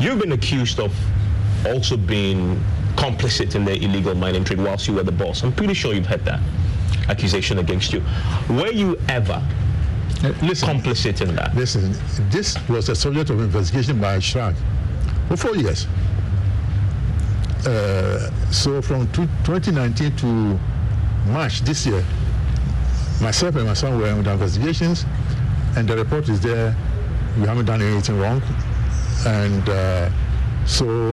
[0.00, 0.94] You've been accused of
[1.66, 2.62] also being
[2.98, 5.44] complicit in the illegal mining trade whilst you were the boss.
[5.44, 6.40] I'm pretty sure you've had that
[7.08, 8.02] accusation against you.
[8.50, 9.40] Were you ever
[10.18, 11.54] complicit in that?
[11.54, 11.94] Listen,
[12.28, 14.56] this was a subject of investigation by CHRAJ
[15.28, 15.86] for four years.
[17.64, 20.26] Uh, so from two, 2019 to
[21.30, 22.04] March this year,
[23.20, 25.04] myself and my son were under investigations,
[25.76, 26.74] and the report is there.
[27.38, 28.42] We haven't done anything wrong,
[29.24, 30.10] and uh,
[30.66, 31.12] so.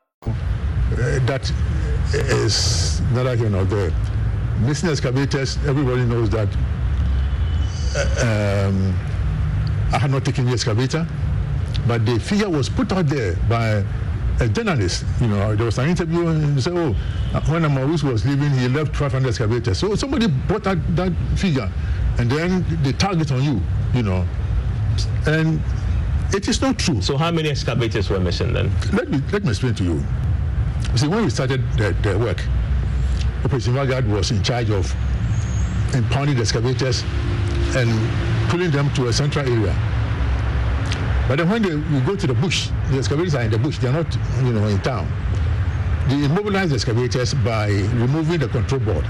[0.91, 1.51] Uh, that
[2.13, 3.91] is neither here nor there.
[4.59, 6.49] Missing excavators, everybody knows that
[7.95, 8.93] uh, um,
[9.93, 11.07] I had not taken the excavator,
[11.87, 13.83] but the figure was put out there by
[14.41, 15.05] a journalist.
[15.21, 16.91] You know, there was an interview and he said, oh,
[17.47, 19.79] when Amarus was leaving, he left 1,200 excavators.
[19.79, 21.71] So somebody brought out that figure
[22.19, 23.61] and then they target on you,
[23.93, 24.27] you know.
[25.25, 25.61] And
[26.33, 27.01] it is not true.
[27.01, 28.71] So how many excavators were missing then?
[28.93, 30.03] Let me, let me explain to you.
[30.91, 32.41] You see, when we started the, the work,
[33.43, 34.93] Operation Vanguard was in charge of
[35.93, 37.03] impounding the excavators
[37.75, 37.89] and
[38.49, 39.75] pulling them to a central area.
[41.27, 43.77] But then when they, we go to the bush, the excavators are in the bush,
[43.77, 44.13] they're not,
[44.43, 45.07] you know, in town.
[46.07, 49.05] They immobilize the excavators by removing the control board.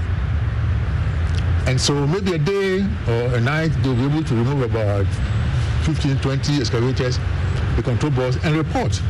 [1.66, 5.06] And so maybe a day or a night, they'll be able to remove about
[5.82, 7.18] 15, 20 excavators,
[7.76, 9.00] the control boards, and report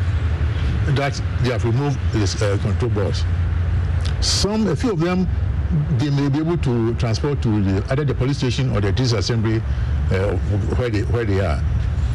[0.96, 3.24] that they have removed this uh, control boards.
[4.20, 5.26] Some, a few of them,
[5.98, 9.62] they may be able to transport to the, either the police station or the disassembly
[10.10, 10.36] uh,
[10.76, 11.62] where, they, where they are.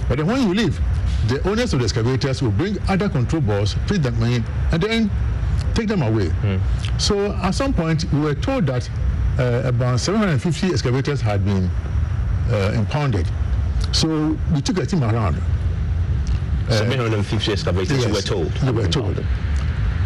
[0.07, 0.79] But then when you leave,
[1.27, 5.11] the owners of the excavators will bring other control boards, put them in, and then
[5.73, 6.31] take them away.
[6.97, 8.89] So at some point, we were told that
[9.39, 11.69] uh, about 750 excavators had been
[12.49, 13.27] uh, impounded.
[13.91, 15.35] So we took a team around.
[16.69, 18.63] Uh, 750 excavators, you were told.
[18.63, 19.17] We were told.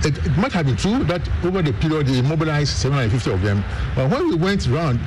[0.04, 3.64] It, it might have been true that over the period they mobilized 750 of them.
[3.96, 5.00] But when we went around,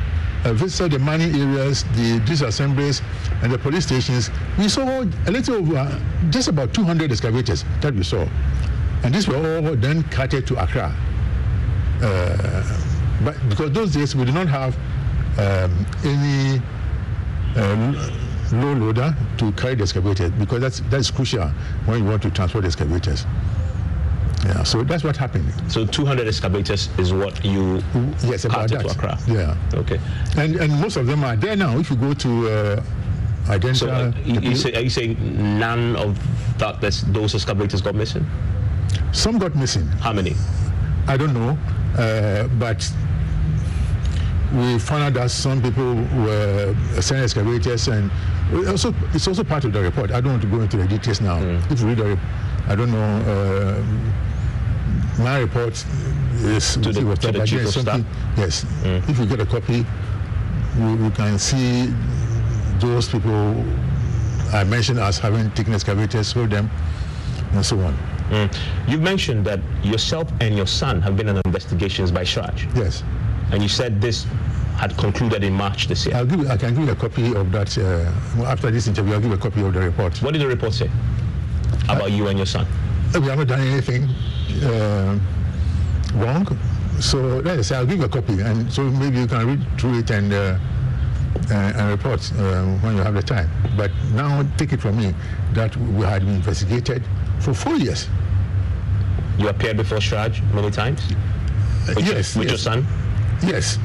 [0.45, 3.03] uh, visited the mining areas, the disassemblies,
[3.43, 6.01] and the police stations, we saw a little over,
[6.31, 8.27] just about 200 excavators that we saw.
[9.03, 10.95] And these were all then carted to Accra.
[12.03, 12.81] Uh,
[13.25, 14.77] but because those days we did not have
[15.39, 16.61] um, any
[17.57, 18.11] uh,
[18.53, 21.49] low loader to carry the excavators because that's that's crucial
[21.87, 23.27] when you want to transport the excavators.
[24.45, 25.51] Yeah, so that's what happened.
[25.73, 27.83] So 200 excavators is what you
[28.23, 28.81] yes about that.
[28.83, 29.19] to Accra.
[29.27, 29.57] Yeah.
[29.73, 29.99] Okay.
[30.37, 31.79] And and most of them are there now.
[31.79, 32.83] If you go to uh,
[33.47, 35.17] Identa, So uh, you, you say, are you saying
[35.59, 36.19] none of
[36.59, 36.81] that,
[37.13, 38.27] those excavators got missing?
[39.13, 39.87] some got missing.
[40.01, 40.35] How many?
[41.07, 41.59] I don't know,
[41.97, 42.91] uh, but
[44.55, 45.95] we found out that some people
[46.25, 48.11] were sending excavators, and
[48.69, 50.11] also it's also part of the report.
[50.11, 51.39] I don't want to go into the details now.
[51.71, 52.19] If you read the, rep-
[52.69, 53.79] I don't know.
[55.19, 55.73] Uh, my report
[56.43, 58.01] is To the- was to the chief of staff?
[58.37, 59.87] Yes, if you get a copy,
[60.79, 61.93] we, we can see
[62.81, 63.65] those people
[64.53, 66.69] I mentioned as having taken excavators, sold them,
[67.53, 67.97] and so on.
[68.31, 68.57] Mm.
[68.89, 72.75] You mentioned that yourself and your son have been under investigations by CHRAJ.
[72.77, 73.03] Yes.
[73.53, 74.27] And you said this
[74.77, 76.17] had concluded in March this year.
[76.17, 77.77] I'll give, I can give you a copy of that.
[77.79, 80.21] Uh, after this interview, I'll give you a copy of the report.
[80.23, 80.91] What did the report say
[81.89, 82.67] about you and your son?
[83.15, 84.09] Uh, We haven't done anything
[84.65, 85.19] uh,
[86.15, 86.47] wrong.
[87.01, 88.41] So, I say, I'll give you a copy.
[88.41, 90.59] And so maybe you can read through it and, uh,
[91.51, 93.49] uh, and report uh, when you have the time.
[93.77, 95.15] But now, take it from me
[95.53, 97.03] that we had been investigated
[97.41, 98.09] for four years.
[99.39, 101.01] You appeared before CHRAJ many times?
[101.89, 102.35] With, yes.
[102.35, 102.87] Your, with your son?
[103.47, 103.79] Yes.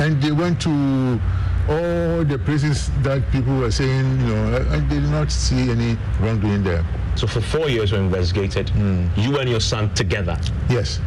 [0.00, 1.20] And they went to
[1.68, 5.96] all the places that people were saying, you know, and they did not see any
[6.20, 6.84] wrongdoing there.
[7.16, 9.06] So for four years we investigated, hmm.
[9.16, 10.36] you and your son together.
[10.68, 11.00] Yes.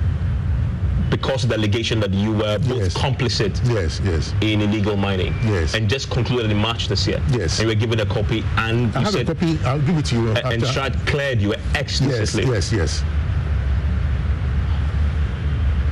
[1.09, 4.33] Because of the allegation that you were both complicit yes, yes.
[4.41, 5.33] in illegal mining.
[5.43, 5.73] Yes.
[5.73, 7.21] And just concluded in March this year.
[7.29, 7.59] Yes.
[7.59, 9.59] And you were given a copy and I you have said a copy.
[9.63, 10.31] I'll give it to you.
[10.31, 13.03] a- and after- CHRAJ cleared you Yes, yes, yes.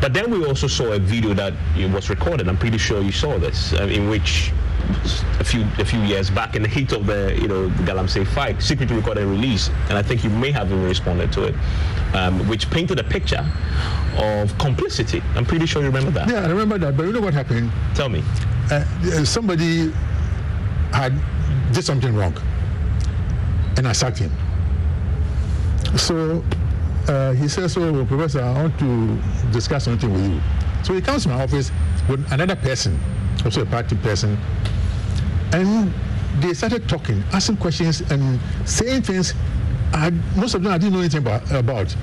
[0.05, 1.51] But then we also saw a video that
[1.91, 2.47] was recorded.
[2.47, 4.51] I'm pretty sure you saw this, uh, in which
[5.39, 8.61] a few a few years back, in the heat of the you know Galamsey fight,
[8.61, 11.55] secretly recorded and released, and I think you may have even responded to it,
[12.13, 13.43] um, which painted a picture
[14.17, 15.23] of complicity.
[15.33, 16.29] I'm pretty sure you remember that.
[16.29, 16.95] Yeah, I remember that.
[16.95, 17.71] But you know what happened?
[17.95, 18.23] Tell me.
[18.69, 19.91] Uh, uh, somebody
[20.93, 21.19] had
[21.73, 22.37] did something wrong,
[23.75, 24.31] and I sacked him.
[25.97, 26.43] So
[27.07, 29.17] uh, he says, "Oh, Professor, I want to
[29.51, 30.41] discuss something with you."
[30.83, 31.71] So he comes to my office
[32.09, 32.99] with another person,
[33.43, 34.37] also a party person,
[35.53, 35.93] and
[36.39, 39.33] they started talking, asking questions, and saying things.
[39.93, 41.95] I most of them I didn't know anything about, about.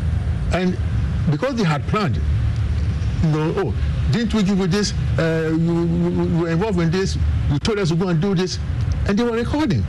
[0.53, 0.77] and
[1.31, 2.21] because they had planned
[3.23, 3.75] you know, oh,
[4.11, 4.93] didn't we give you this?
[5.19, 7.17] Uh, you, you were involved in this.
[7.51, 8.59] You told us to go and do this,
[9.07, 9.85] and they were recording.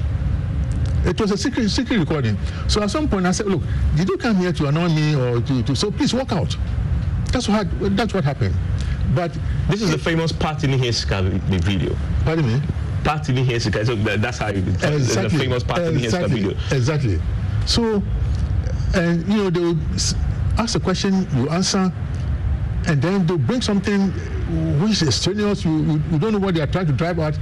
[1.06, 2.38] It was a secret, secret recording.
[2.68, 3.62] So at some point, I said, "Look,
[3.96, 6.56] did you come here to annoy me or to, to so please walk out?"
[7.32, 8.56] That's what that's what happened.
[9.16, 9.38] But
[9.70, 11.22] this is the famous Party Niheska
[11.64, 11.96] video.
[12.24, 12.62] Pardon me.
[13.04, 13.86] Party Niheska.
[13.86, 16.58] So that's how you, the famous Party Niheska exactly, video.
[16.72, 17.22] Exactly.
[17.66, 18.02] So,
[18.96, 20.16] and you know, they s-
[20.58, 21.92] ask a question, you answer,
[22.88, 24.12] and then they bring something
[24.82, 25.66] which is strenuous.
[25.66, 27.38] You, you, you don't know what they are trying to drive at,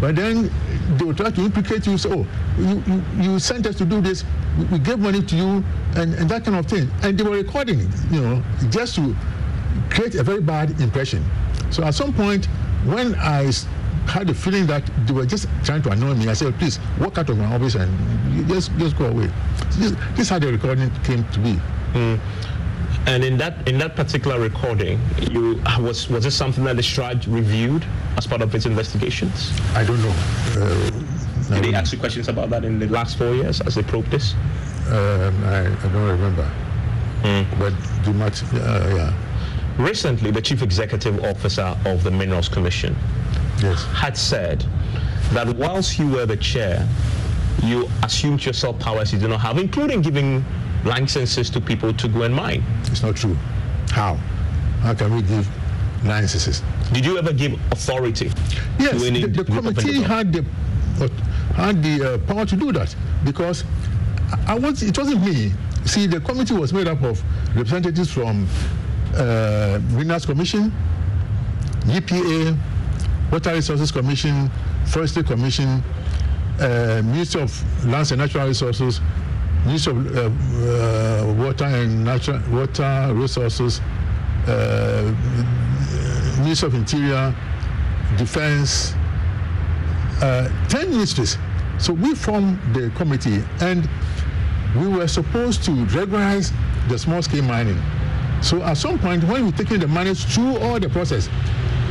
[0.00, 0.50] but then
[0.96, 1.96] they will try to implicate you.
[1.98, 2.26] Say, oh,
[2.58, 4.24] you, you, you sent us to do this.
[4.58, 5.64] We, we gave money to you,
[5.96, 6.90] and, and that kind of thing.
[7.02, 9.14] And they were recording it, you know, just to
[9.90, 11.24] create a very bad impression.
[11.70, 12.46] So at some point,
[12.84, 13.50] when I
[14.06, 17.18] had the feeling that they were just trying to annoy me, I said, please walk
[17.18, 19.28] out of my office and just just go away.
[19.70, 21.58] So this, this is how the recording came to be.
[21.92, 22.20] Mm.
[23.06, 25.00] And in that in that particular recording,
[25.30, 27.84] you was was this something that the CHRAJ reviewed
[28.16, 29.52] as part of its investigations?
[29.74, 30.14] I don't know.
[30.56, 33.82] Uh, Did they ask you questions about that in the last four years as they
[33.84, 34.34] probed this?
[34.88, 36.50] Um, I, I don't remember.
[37.58, 37.72] But
[38.04, 39.12] the much, uh, yeah.
[39.78, 42.96] Recently, the chief executive officer of the Minerals Commission
[43.60, 43.84] yes.
[43.86, 44.64] had said
[45.32, 46.86] that whilst you were the chair,
[47.62, 50.44] you assumed yourself powers you do not have, including giving
[50.86, 52.62] licenses to people to go and mine.
[52.84, 53.36] It's not true.
[53.90, 54.14] How?
[54.80, 55.48] How can we give
[56.04, 56.62] licenses?
[56.92, 58.30] Did you ever give authority?
[58.78, 60.44] Yes, any the, the committee had the
[61.54, 63.64] had the uh, power to do that because
[64.46, 65.52] I, I was it wasn't me.
[65.84, 67.22] See, the committee was made up of
[67.54, 68.46] representatives from
[69.14, 70.72] uh, Minerals Commission,
[71.84, 72.56] EPA,
[73.30, 74.50] Water Resources Commission,
[74.86, 75.82] Forestry Commission,
[76.60, 79.00] uh, Ministry of Lands and Natural Resources,
[79.66, 83.80] Ministry of uh, uh, Water and Natural Water Resources,
[84.46, 85.12] uh,
[86.38, 87.34] Ministry of Interior,
[88.16, 88.94] Defense,
[90.22, 91.36] uh, 10 ministries.
[91.78, 93.88] So we formed the committee and
[94.76, 96.52] we were supposed to regularize
[96.88, 97.80] the small scale mining.
[98.42, 101.28] So at some point, when we're taking the miners through all the process,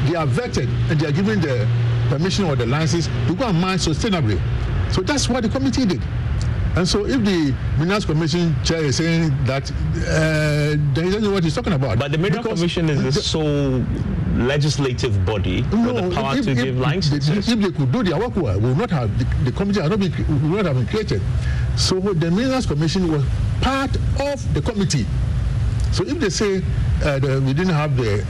[0.07, 1.67] they are vetted and they are given the
[2.07, 4.39] permission or the license to go and mine sustainably.
[4.93, 6.01] So that's what the committee did.
[6.75, 11.31] And so if the Minerals Commission chair is saying that, uh, then he doesn't know
[11.31, 11.97] what he's talking about.
[11.99, 13.85] But the Mineral Commission is the sole
[14.35, 17.29] legislative body with the power to give licenses.
[17.29, 19.79] If, if they could do their work well, we would not have the, the committee
[19.79, 20.11] not been,
[20.51, 21.21] would not have been created.
[21.77, 23.23] So the Minerals Commission was
[23.61, 25.05] part of the committee.
[25.93, 26.61] So if they say
[27.05, 28.25] uh, the, we didn't have the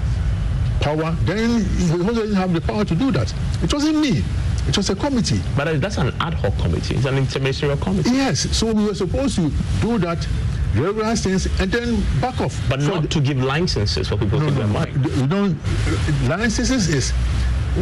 [0.82, 1.66] power, then
[1.98, 3.34] we also didn't have the power to do that.
[3.64, 4.24] It wasn't me.
[4.68, 5.42] It was a committee.
[5.56, 6.96] But that's an ad hoc committee.
[6.96, 8.12] It's an interministerial committee.
[8.12, 8.56] Yes.
[8.56, 9.52] So we were supposed to
[9.82, 10.28] do that,
[10.76, 12.60] regularize things, and then back off.
[12.68, 15.04] But not to give licenses for people no, to go no, and mine.
[15.18, 16.28] You don't.
[16.28, 17.12] Licenses is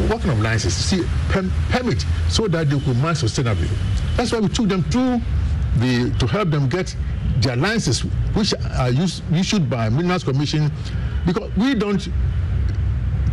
[0.09, 0.73] what kind of license?
[0.73, 3.69] See, perm, permit so that they could mine sustainably.
[4.17, 5.21] That's why we took them through
[5.77, 6.95] the to help them get
[7.37, 8.01] their licenses,
[8.33, 10.71] which are used, issued by Minerals Commission,
[11.25, 12.07] because we don't.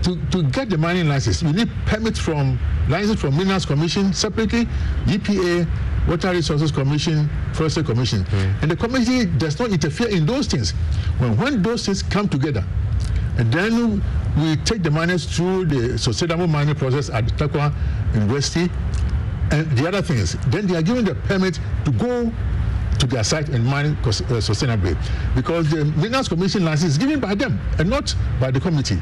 [0.04, 2.58] To, to get the mining license, you need permit from
[2.90, 4.66] license from Minerals Commission separately,
[5.06, 5.66] EPA,
[6.08, 8.26] Water Resources Commission, Forestry Commission,
[8.62, 10.72] and the committee does not interfere in those things.
[11.18, 12.64] When when those things come together,
[13.38, 14.02] and then
[14.36, 17.72] we take the miners through the sustainable mining process at Tarkwa
[18.14, 18.70] University
[19.50, 20.36] and the other things.
[20.48, 22.32] Then they are given the permit to go
[22.98, 24.08] to their site and mine uh,
[24.40, 24.96] sustainably
[25.34, 29.00] because the Minerals Commission license is given by them and not by the committee.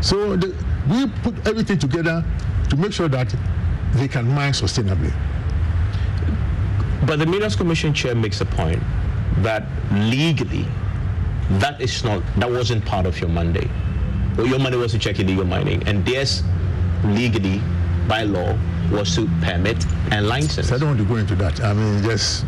[0.00, 0.54] So the,
[0.88, 2.24] we put everything together
[2.70, 3.34] to make sure that
[3.94, 5.12] they can mine sustainably.
[7.06, 8.82] But the Minerals Commission chair makes a point
[9.38, 10.66] that legally,
[11.58, 13.70] that is not that wasn't part of your mandate.
[14.36, 16.42] Well, your mandate was to check illegal mining, and theirs
[17.04, 17.60] legally,
[18.06, 18.56] by law,
[18.92, 20.68] was to permit and license.
[20.68, 21.60] So I don't want to go into that.
[21.60, 22.44] I mean, just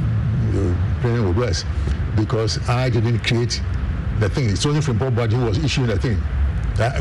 [1.00, 1.64] playing with words
[2.14, 3.60] because I didn't create
[4.20, 4.50] the thing.
[4.50, 6.22] It's only from Bob Body who was issuing the thing.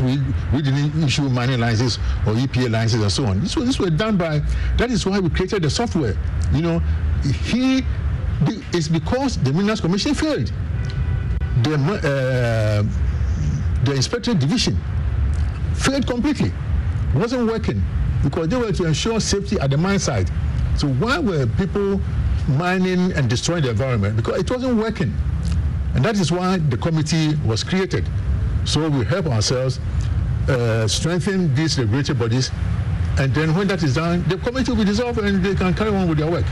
[0.02, 0.20] We,
[0.54, 3.40] we didn't issue mining licenses or EPA licenses and so on.
[3.40, 4.42] This was, this was done by,
[4.76, 6.16] that is why we created the software.
[6.52, 6.78] You know,
[7.44, 7.82] he,
[8.72, 10.52] it's because the Minerals Commission failed.
[11.62, 12.82] The, uh,
[13.84, 14.78] the Inspector Division
[15.74, 16.52] failed completely.
[17.14, 17.82] wasn't working
[18.22, 20.30] because they were to ensure safety at the mine site.
[20.76, 22.00] So why were people
[22.48, 24.16] mining and destroying the environment?
[24.16, 25.14] Because it wasn't working.
[25.94, 28.08] And that is why the committee was created.
[28.64, 29.80] So we help ourselves
[30.48, 32.50] uh, strengthen these regulatory bodies.
[33.18, 35.94] And then when that is done, the committee will be dissolved and they can carry
[35.94, 36.46] on with their work.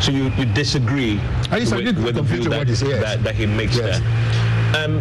[0.00, 1.20] So you, you disagree
[1.50, 3.00] I disagree with, with the view that, he says.
[3.00, 4.00] that, that he makes Yes.
[4.00, 4.84] there.
[4.84, 4.94] Um,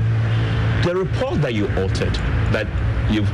[0.85, 2.13] the report that you altered,
[2.53, 2.67] that
[3.11, 3.29] you've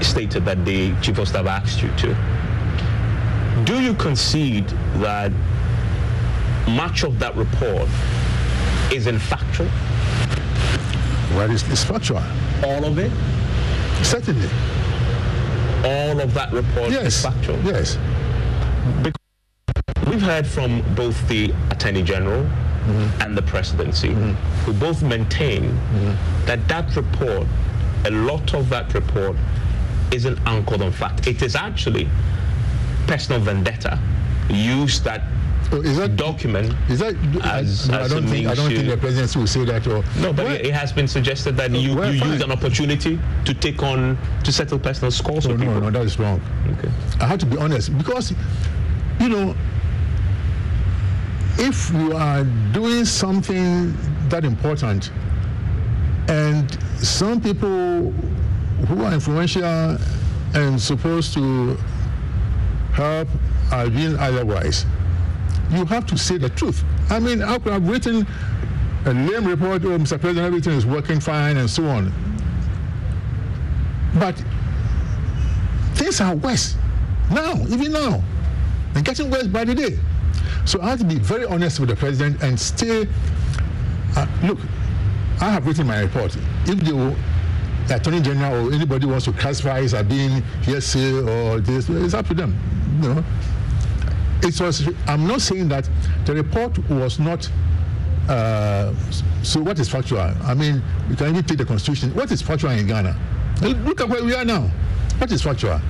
[0.00, 5.32] stated that the chief of staff asked you to, do you concede that
[6.68, 7.88] much of that report
[8.92, 9.68] is in factual?
[11.34, 12.22] Well, it's, it's factual.
[12.64, 13.12] All of it?
[14.04, 14.48] Certainly.
[15.84, 17.06] All of that report Yes.
[17.06, 17.58] is factual?
[17.62, 17.98] Yes.
[19.02, 23.22] Because we've heard from both the Attorney General mm-hmm.
[23.22, 24.32] and the Presidency, mm-hmm.
[24.64, 26.46] who both maintain mm-hmm.
[26.46, 27.46] that that report,
[28.06, 29.36] a lot of that report,
[30.12, 31.26] isn't anchored on fact.
[31.26, 32.08] It is actually
[33.06, 33.98] personal vendetta
[34.48, 35.22] used that
[36.16, 37.14] document Is that?
[37.44, 38.46] as, I as don't a think.
[38.46, 39.86] I don't think the presidency will say that.
[39.86, 42.32] Or no, but it, it has been suggested that you, Well, you fine.
[42.32, 45.74] use an opportunity to take on, to settle personal scores No, people.
[45.74, 46.40] no, no, that is wrong.
[46.78, 46.90] Okay.
[47.20, 48.32] I have to be honest because,
[49.20, 49.54] you know,
[51.58, 53.94] if you are doing something
[54.28, 55.10] that important
[56.28, 58.10] and some people
[58.86, 59.98] who are influential
[60.54, 61.76] and supposed to
[62.92, 63.28] help
[63.72, 64.86] are doing otherwise,
[65.70, 66.82] you have to say the truth.
[67.10, 68.26] I mean, I could have written
[69.04, 70.20] a lame report, oh, Mr.
[70.20, 72.12] President, everything is working fine and so on.
[74.18, 74.34] But
[75.94, 76.76] things are worse
[77.30, 78.22] now, even now,
[78.94, 79.98] and getting worse by the day.
[80.64, 83.06] So I have to be very honest with the president and stay.
[84.16, 84.58] Uh, look,
[85.40, 86.36] I have written my report.
[86.66, 87.16] If the
[87.90, 92.26] attorney general or anybody wants to classify it as being hearsay or this, it's up
[92.28, 92.58] to them.
[93.00, 93.24] You know,
[94.42, 94.88] it was.
[95.06, 95.88] I'm not saying that
[96.24, 97.48] the report was not.
[98.28, 98.94] Uh,
[99.42, 100.20] so what is factual?
[100.20, 102.14] I mean, you can even take the constitution.
[102.14, 103.16] What is factual in Ghana?
[103.62, 104.70] Look at where we are now.
[105.18, 105.80] What is factual?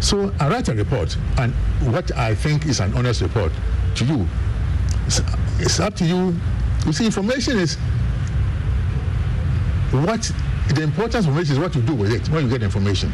[0.00, 1.52] So I write a report, and
[1.92, 3.52] what I think is an honest report
[3.96, 4.26] to you.
[5.06, 5.20] It's,
[5.58, 6.34] it's up to you.
[6.86, 7.76] You see, information is
[9.92, 10.32] what
[10.74, 13.12] the importance of information is what you do with it when you get information.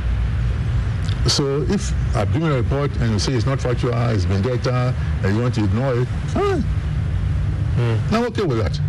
[1.26, 4.42] So if I've given a report and you say it's not factual, ah, it's been
[4.42, 6.62] data, and you want to ignore it, fine.
[6.62, 8.14] Hmm.
[8.14, 8.80] I'm okay with that.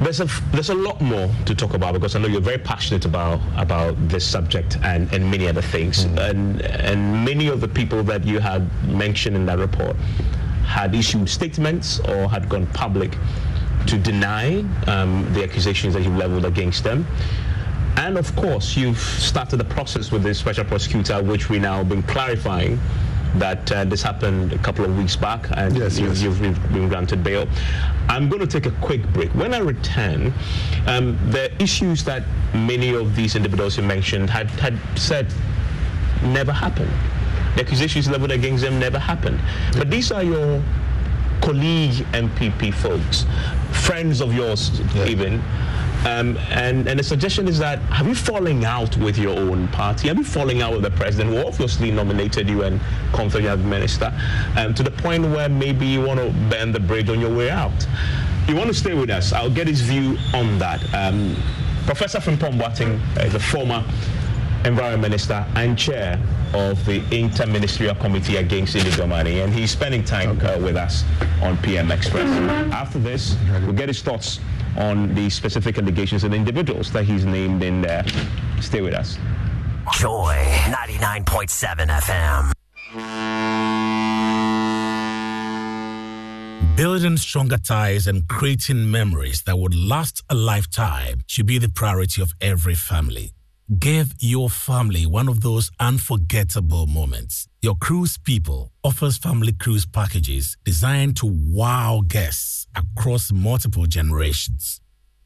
[0.00, 3.04] There's a there's a lot more to talk about because I know you're very passionate
[3.04, 6.18] about about this subject and, and many other things hmm.
[6.18, 9.96] and and many of the people that you had mentioned in that report
[10.66, 13.16] had issued statements or had gone public
[13.86, 17.06] to deny um, the accusations that you leveled against them.
[17.96, 22.02] And of course, you've started the process with the special prosecutor, which we now been
[22.02, 22.78] clarifying
[23.36, 26.22] that uh, this happened a couple of weeks back and Yes, you've, yes.
[26.22, 27.48] you've been granted bail.
[28.08, 29.30] I'm going to take a quick break.
[29.34, 30.32] When I return,
[30.86, 35.26] um, the issues that many of these individuals you mentioned had, had said
[36.22, 36.92] never happened.
[37.56, 39.40] The accusations leveled against them never happened.
[39.72, 40.62] But these are your
[41.40, 43.26] colleague NPP folks,
[43.72, 45.42] friends of yours even.
[46.04, 50.08] Um, and, and the suggestion is that have you falling out with your own party?
[50.08, 52.78] Have you falling out with the president who obviously nominated you and
[53.12, 54.12] confirmed you as minister
[54.56, 57.48] um, to the point where maybe you want to burn the bridge on your way
[57.48, 57.86] out?
[58.46, 59.32] You want to stay with us?
[59.32, 60.82] I'll get his view on that.
[60.94, 61.34] Um,
[61.86, 63.82] Professor Frimpong Boateng is a former
[64.66, 66.20] Environment Minister and Chair
[66.52, 71.04] of the Interministerial Committee Against Illegal Mining, and he's spending time uh, with us
[71.42, 72.28] on PM Express.
[72.72, 74.40] After this, we'll get his thoughts
[74.76, 78.04] on the specific allegations and individuals that he's named in there.
[78.60, 79.18] Stay with us.
[79.92, 80.34] Joy
[80.66, 82.52] 99.7 FM.
[86.76, 92.20] Building stronger ties and creating memories that would last a lifetime should be the priority
[92.20, 93.32] of every family.
[93.78, 97.48] Give your family one of those unforgettable moments.
[97.62, 104.82] Your cruise people offers family cruise packages designed to wow guests across multiple generations.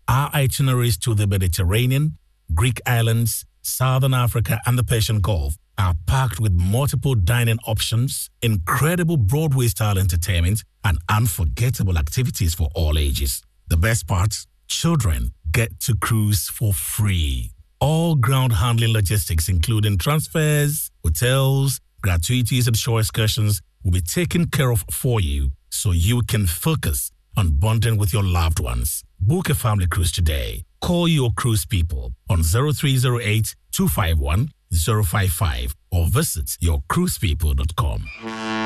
[0.07, 2.17] Our itineraries to the Mediterranean,
[2.55, 9.17] Greek islands, Southern Africa, and the Persian Gulf are packed with multiple dining options, incredible
[9.17, 13.43] Broadway style entertainment, and unforgettable activities for all ages.
[13.67, 17.51] The best part children get to cruise for free.
[17.81, 24.73] All ground handling logistics, including transfers, hotels, gratuities, and shore excursions, will be taken care
[24.73, 29.05] of for you so you can focus on bonding with your loved ones.
[29.21, 30.65] Book a family cruise today.
[30.81, 38.58] Call your cruise people on 0308 251 055 or visit yourcruisepeople.com.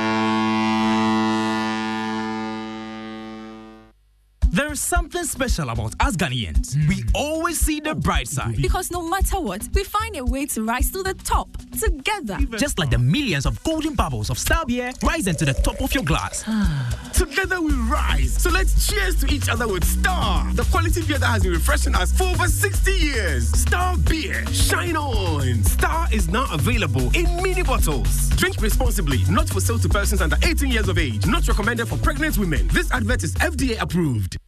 [4.52, 6.74] There is something special about us Ghanaians.
[6.74, 6.86] Hmm.
[6.86, 8.60] We always see the bright side.
[8.60, 11.48] Because no matter what, we find a way to rise to the top
[11.80, 12.36] together.
[12.58, 15.94] Just like the millions of golden bubbles of Star Beer rising to the top of
[15.94, 16.44] your glass.
[16.46, 17.10] Ah.
[17.14, 18.34] Together we rise.
[18.42, 21.94] So let's cheers to each other with Star, the quality beer that has been refreshing
[21.94, 23.48] us for over 60 years.
[23.58, 25.64] Star Beer, shine on.
[25.64, 28.28] Star is now available in mini bottles.
[28.36, 31.96] Drink responsibly, not for sale to persons under 18 years of age, not recommended for
[31.96, 32.68] pregnant women.
[32.68, 34.41] This advert is FDA approved.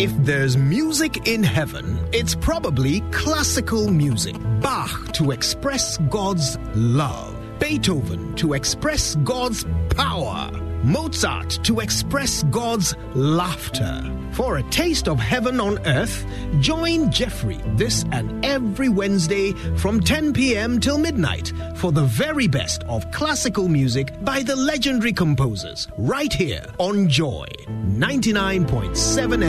[0.00, 4.36] If there's music in heaven, it's probably classical music.
[4.60, 10.52] Bach to express God's love, Beethoven to express God's power,
[10.88, 14.02] Mozart to express God's laughter.
[14.32, 16.24] For a taste of heaven on earth,
[16.60, 20.80] join Jeffrey this and every Wednesday from 10 p.m.
[20.80, 26.64] till midnight for the very best of classical music by the legendary composers, right here
[26.78, 28.94] on Joy 99.7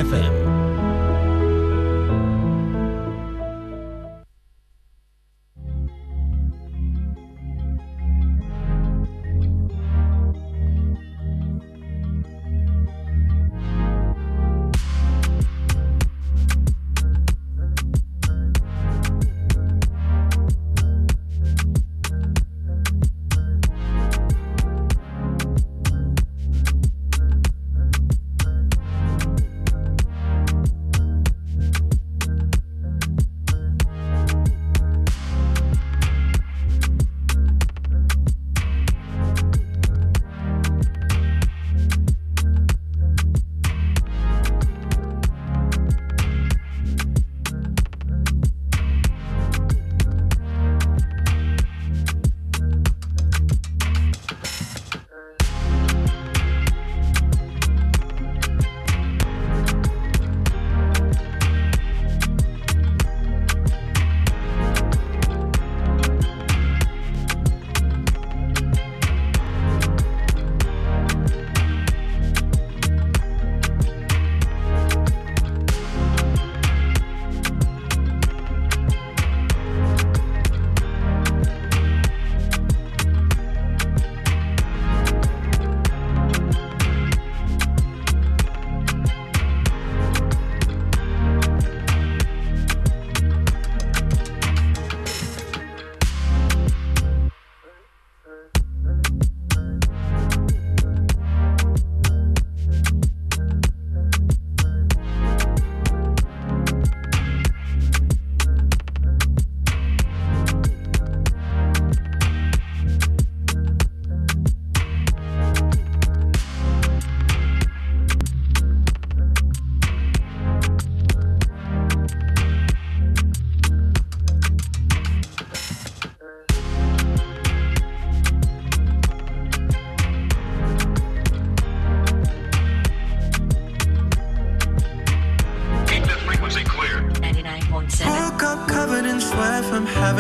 [0.04, 0.69] FM.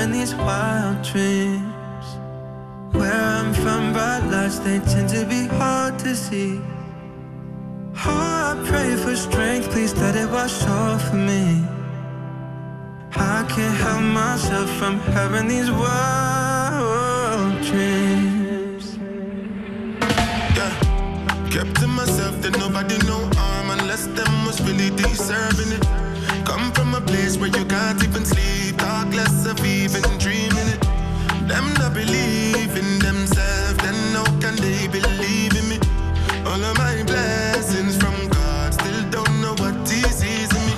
[0.07, 2.05] These wild dreams.
[2.91, 6.61] Where I'm from, bright lights, they tend to be hard to see.
[8.05, 11.63] Oh, I pray for strength, please let it wash off of me.
[13.11, 18.97] I can't help myself from having these wild dreams.
[20.57, 20.73] Yeah,
[21.51, 25.85] kept to myself that nobody know harm unless them was really deserving it.
[26.45, 28.68] Come from a place where you can't even sleep,
[29.09, 30.81] talk less of even dreaming it.
[31.47, 35.79] Them not believe in themselves, then how can they believe in me?
[36.45, 40.75] All of my blessings from God, still don't know what He sees in me.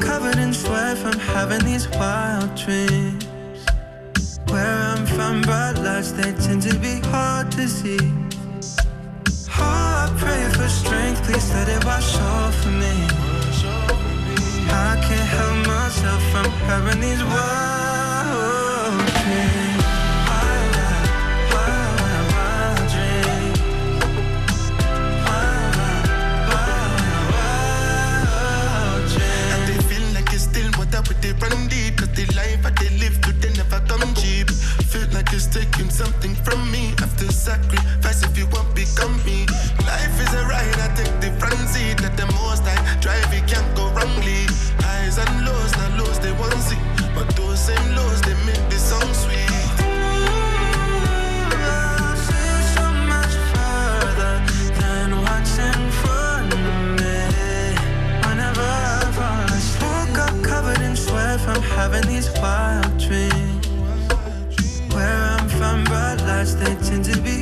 [0.00, 2.93] Covered in sweat from having these wild dreams.
[6.04, 7.98] Lights they tend to be hard to see.
[9.56, 12.94] Oh, I pray for strength, please let it wash of me.
[14.70, 17.83] I can't help myself from having these wild
[35.34, 36.94] Like taking something from me.
[37.02, 39.46] After sacrifice if you want become me.
[39.84, 42.00] Life is a ride, I take the front seat.
[42.00, 44.46] Let the most I drive, it can't go wrongly.
[44.78, 46.78] Highs and lows, not lows they want see.
[47.16, 49.44] But those same lows, they make the song sweet.
[62.04, 62.13] See
[66.64, 67.33] tend to be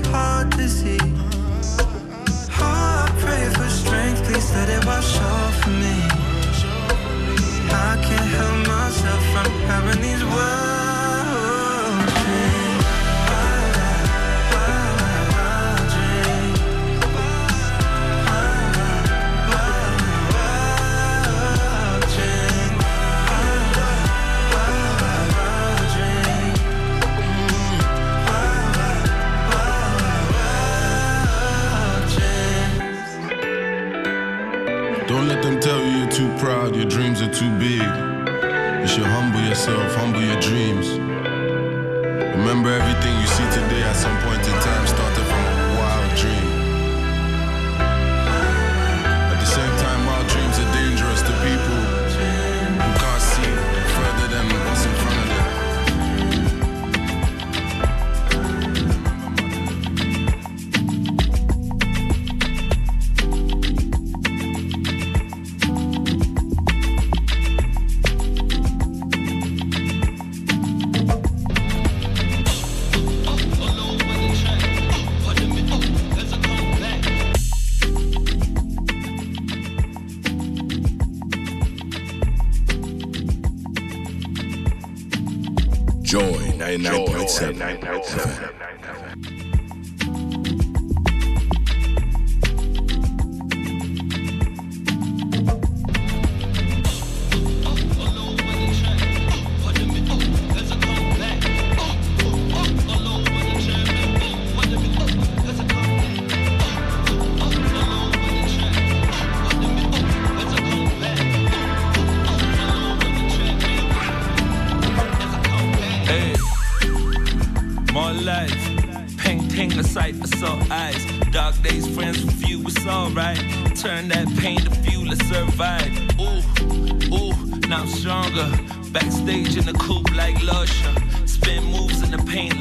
[86.79, 88.42] 109.7.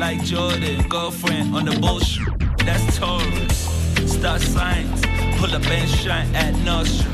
[0.01, 0.81] like Jordan.
[0.89, 2.27] Girlfriend on the bullshit.
[2.65, 3.57] That's Taurus.
[4.11, 5.01] Star signs.
[5.37, 7.05] Pull up and shine at Nusha.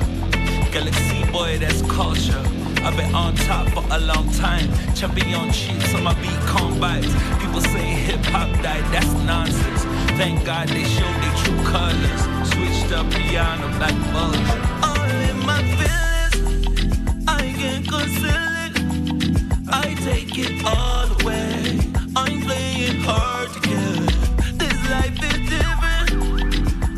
[0.71, 2.43] Galaxy boy, that's culture.
[2.85, 4.69] I've been on top for a long time.
[4.95, 7.13] Champion chiefs on my beat combines.
[7.41, 9.83] People say hip hop died, that's nonsense.
[10.19, 12.21] Thank God they showed their true colors.
[12.51, 14.49] Switched up piano black bulge.
[14.87, 18.77] All in my feelings, I can't conceal it.
[19.69, 21.86] I take it all away.
[22.19, 24.09] I'm playing hard to get.
[24.57, 26.09] This life is different.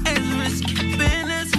[0.08, 1.50] It's risky business.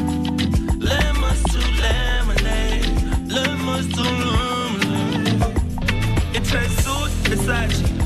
[0.89, 2.87] Lemons to lemonade.
[3.31, 5.43] Lemons to lemonade.
[6.81, 7.13] Suit,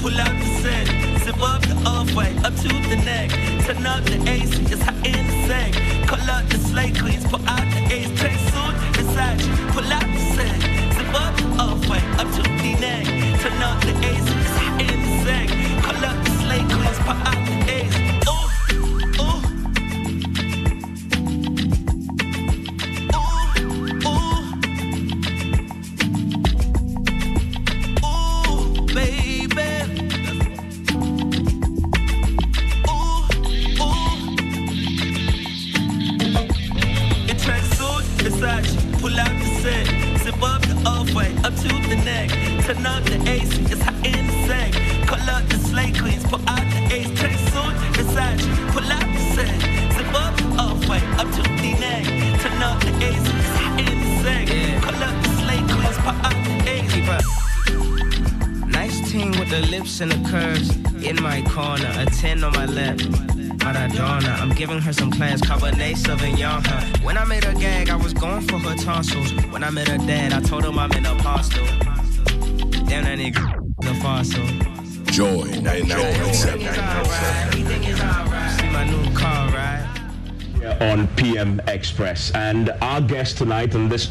[0.03, 0.87] Pull out the set.
[1.23, 3.31] Zip up the off-white, up to the neck.
[3.65, 5.73] Turn up the AC, it's in the sack.
[6.49, 6.91] The slay
[7.31, 8.11] pull out the ace.
[8.51, 8.77] Suit,
[9.73, 10.61] Pull out the set.
[10.97, 13.07] Zip up the off-white, up to the neck.
[13.41, 14.14] Turn up the
[82.95, 84.07] our guest tonight on this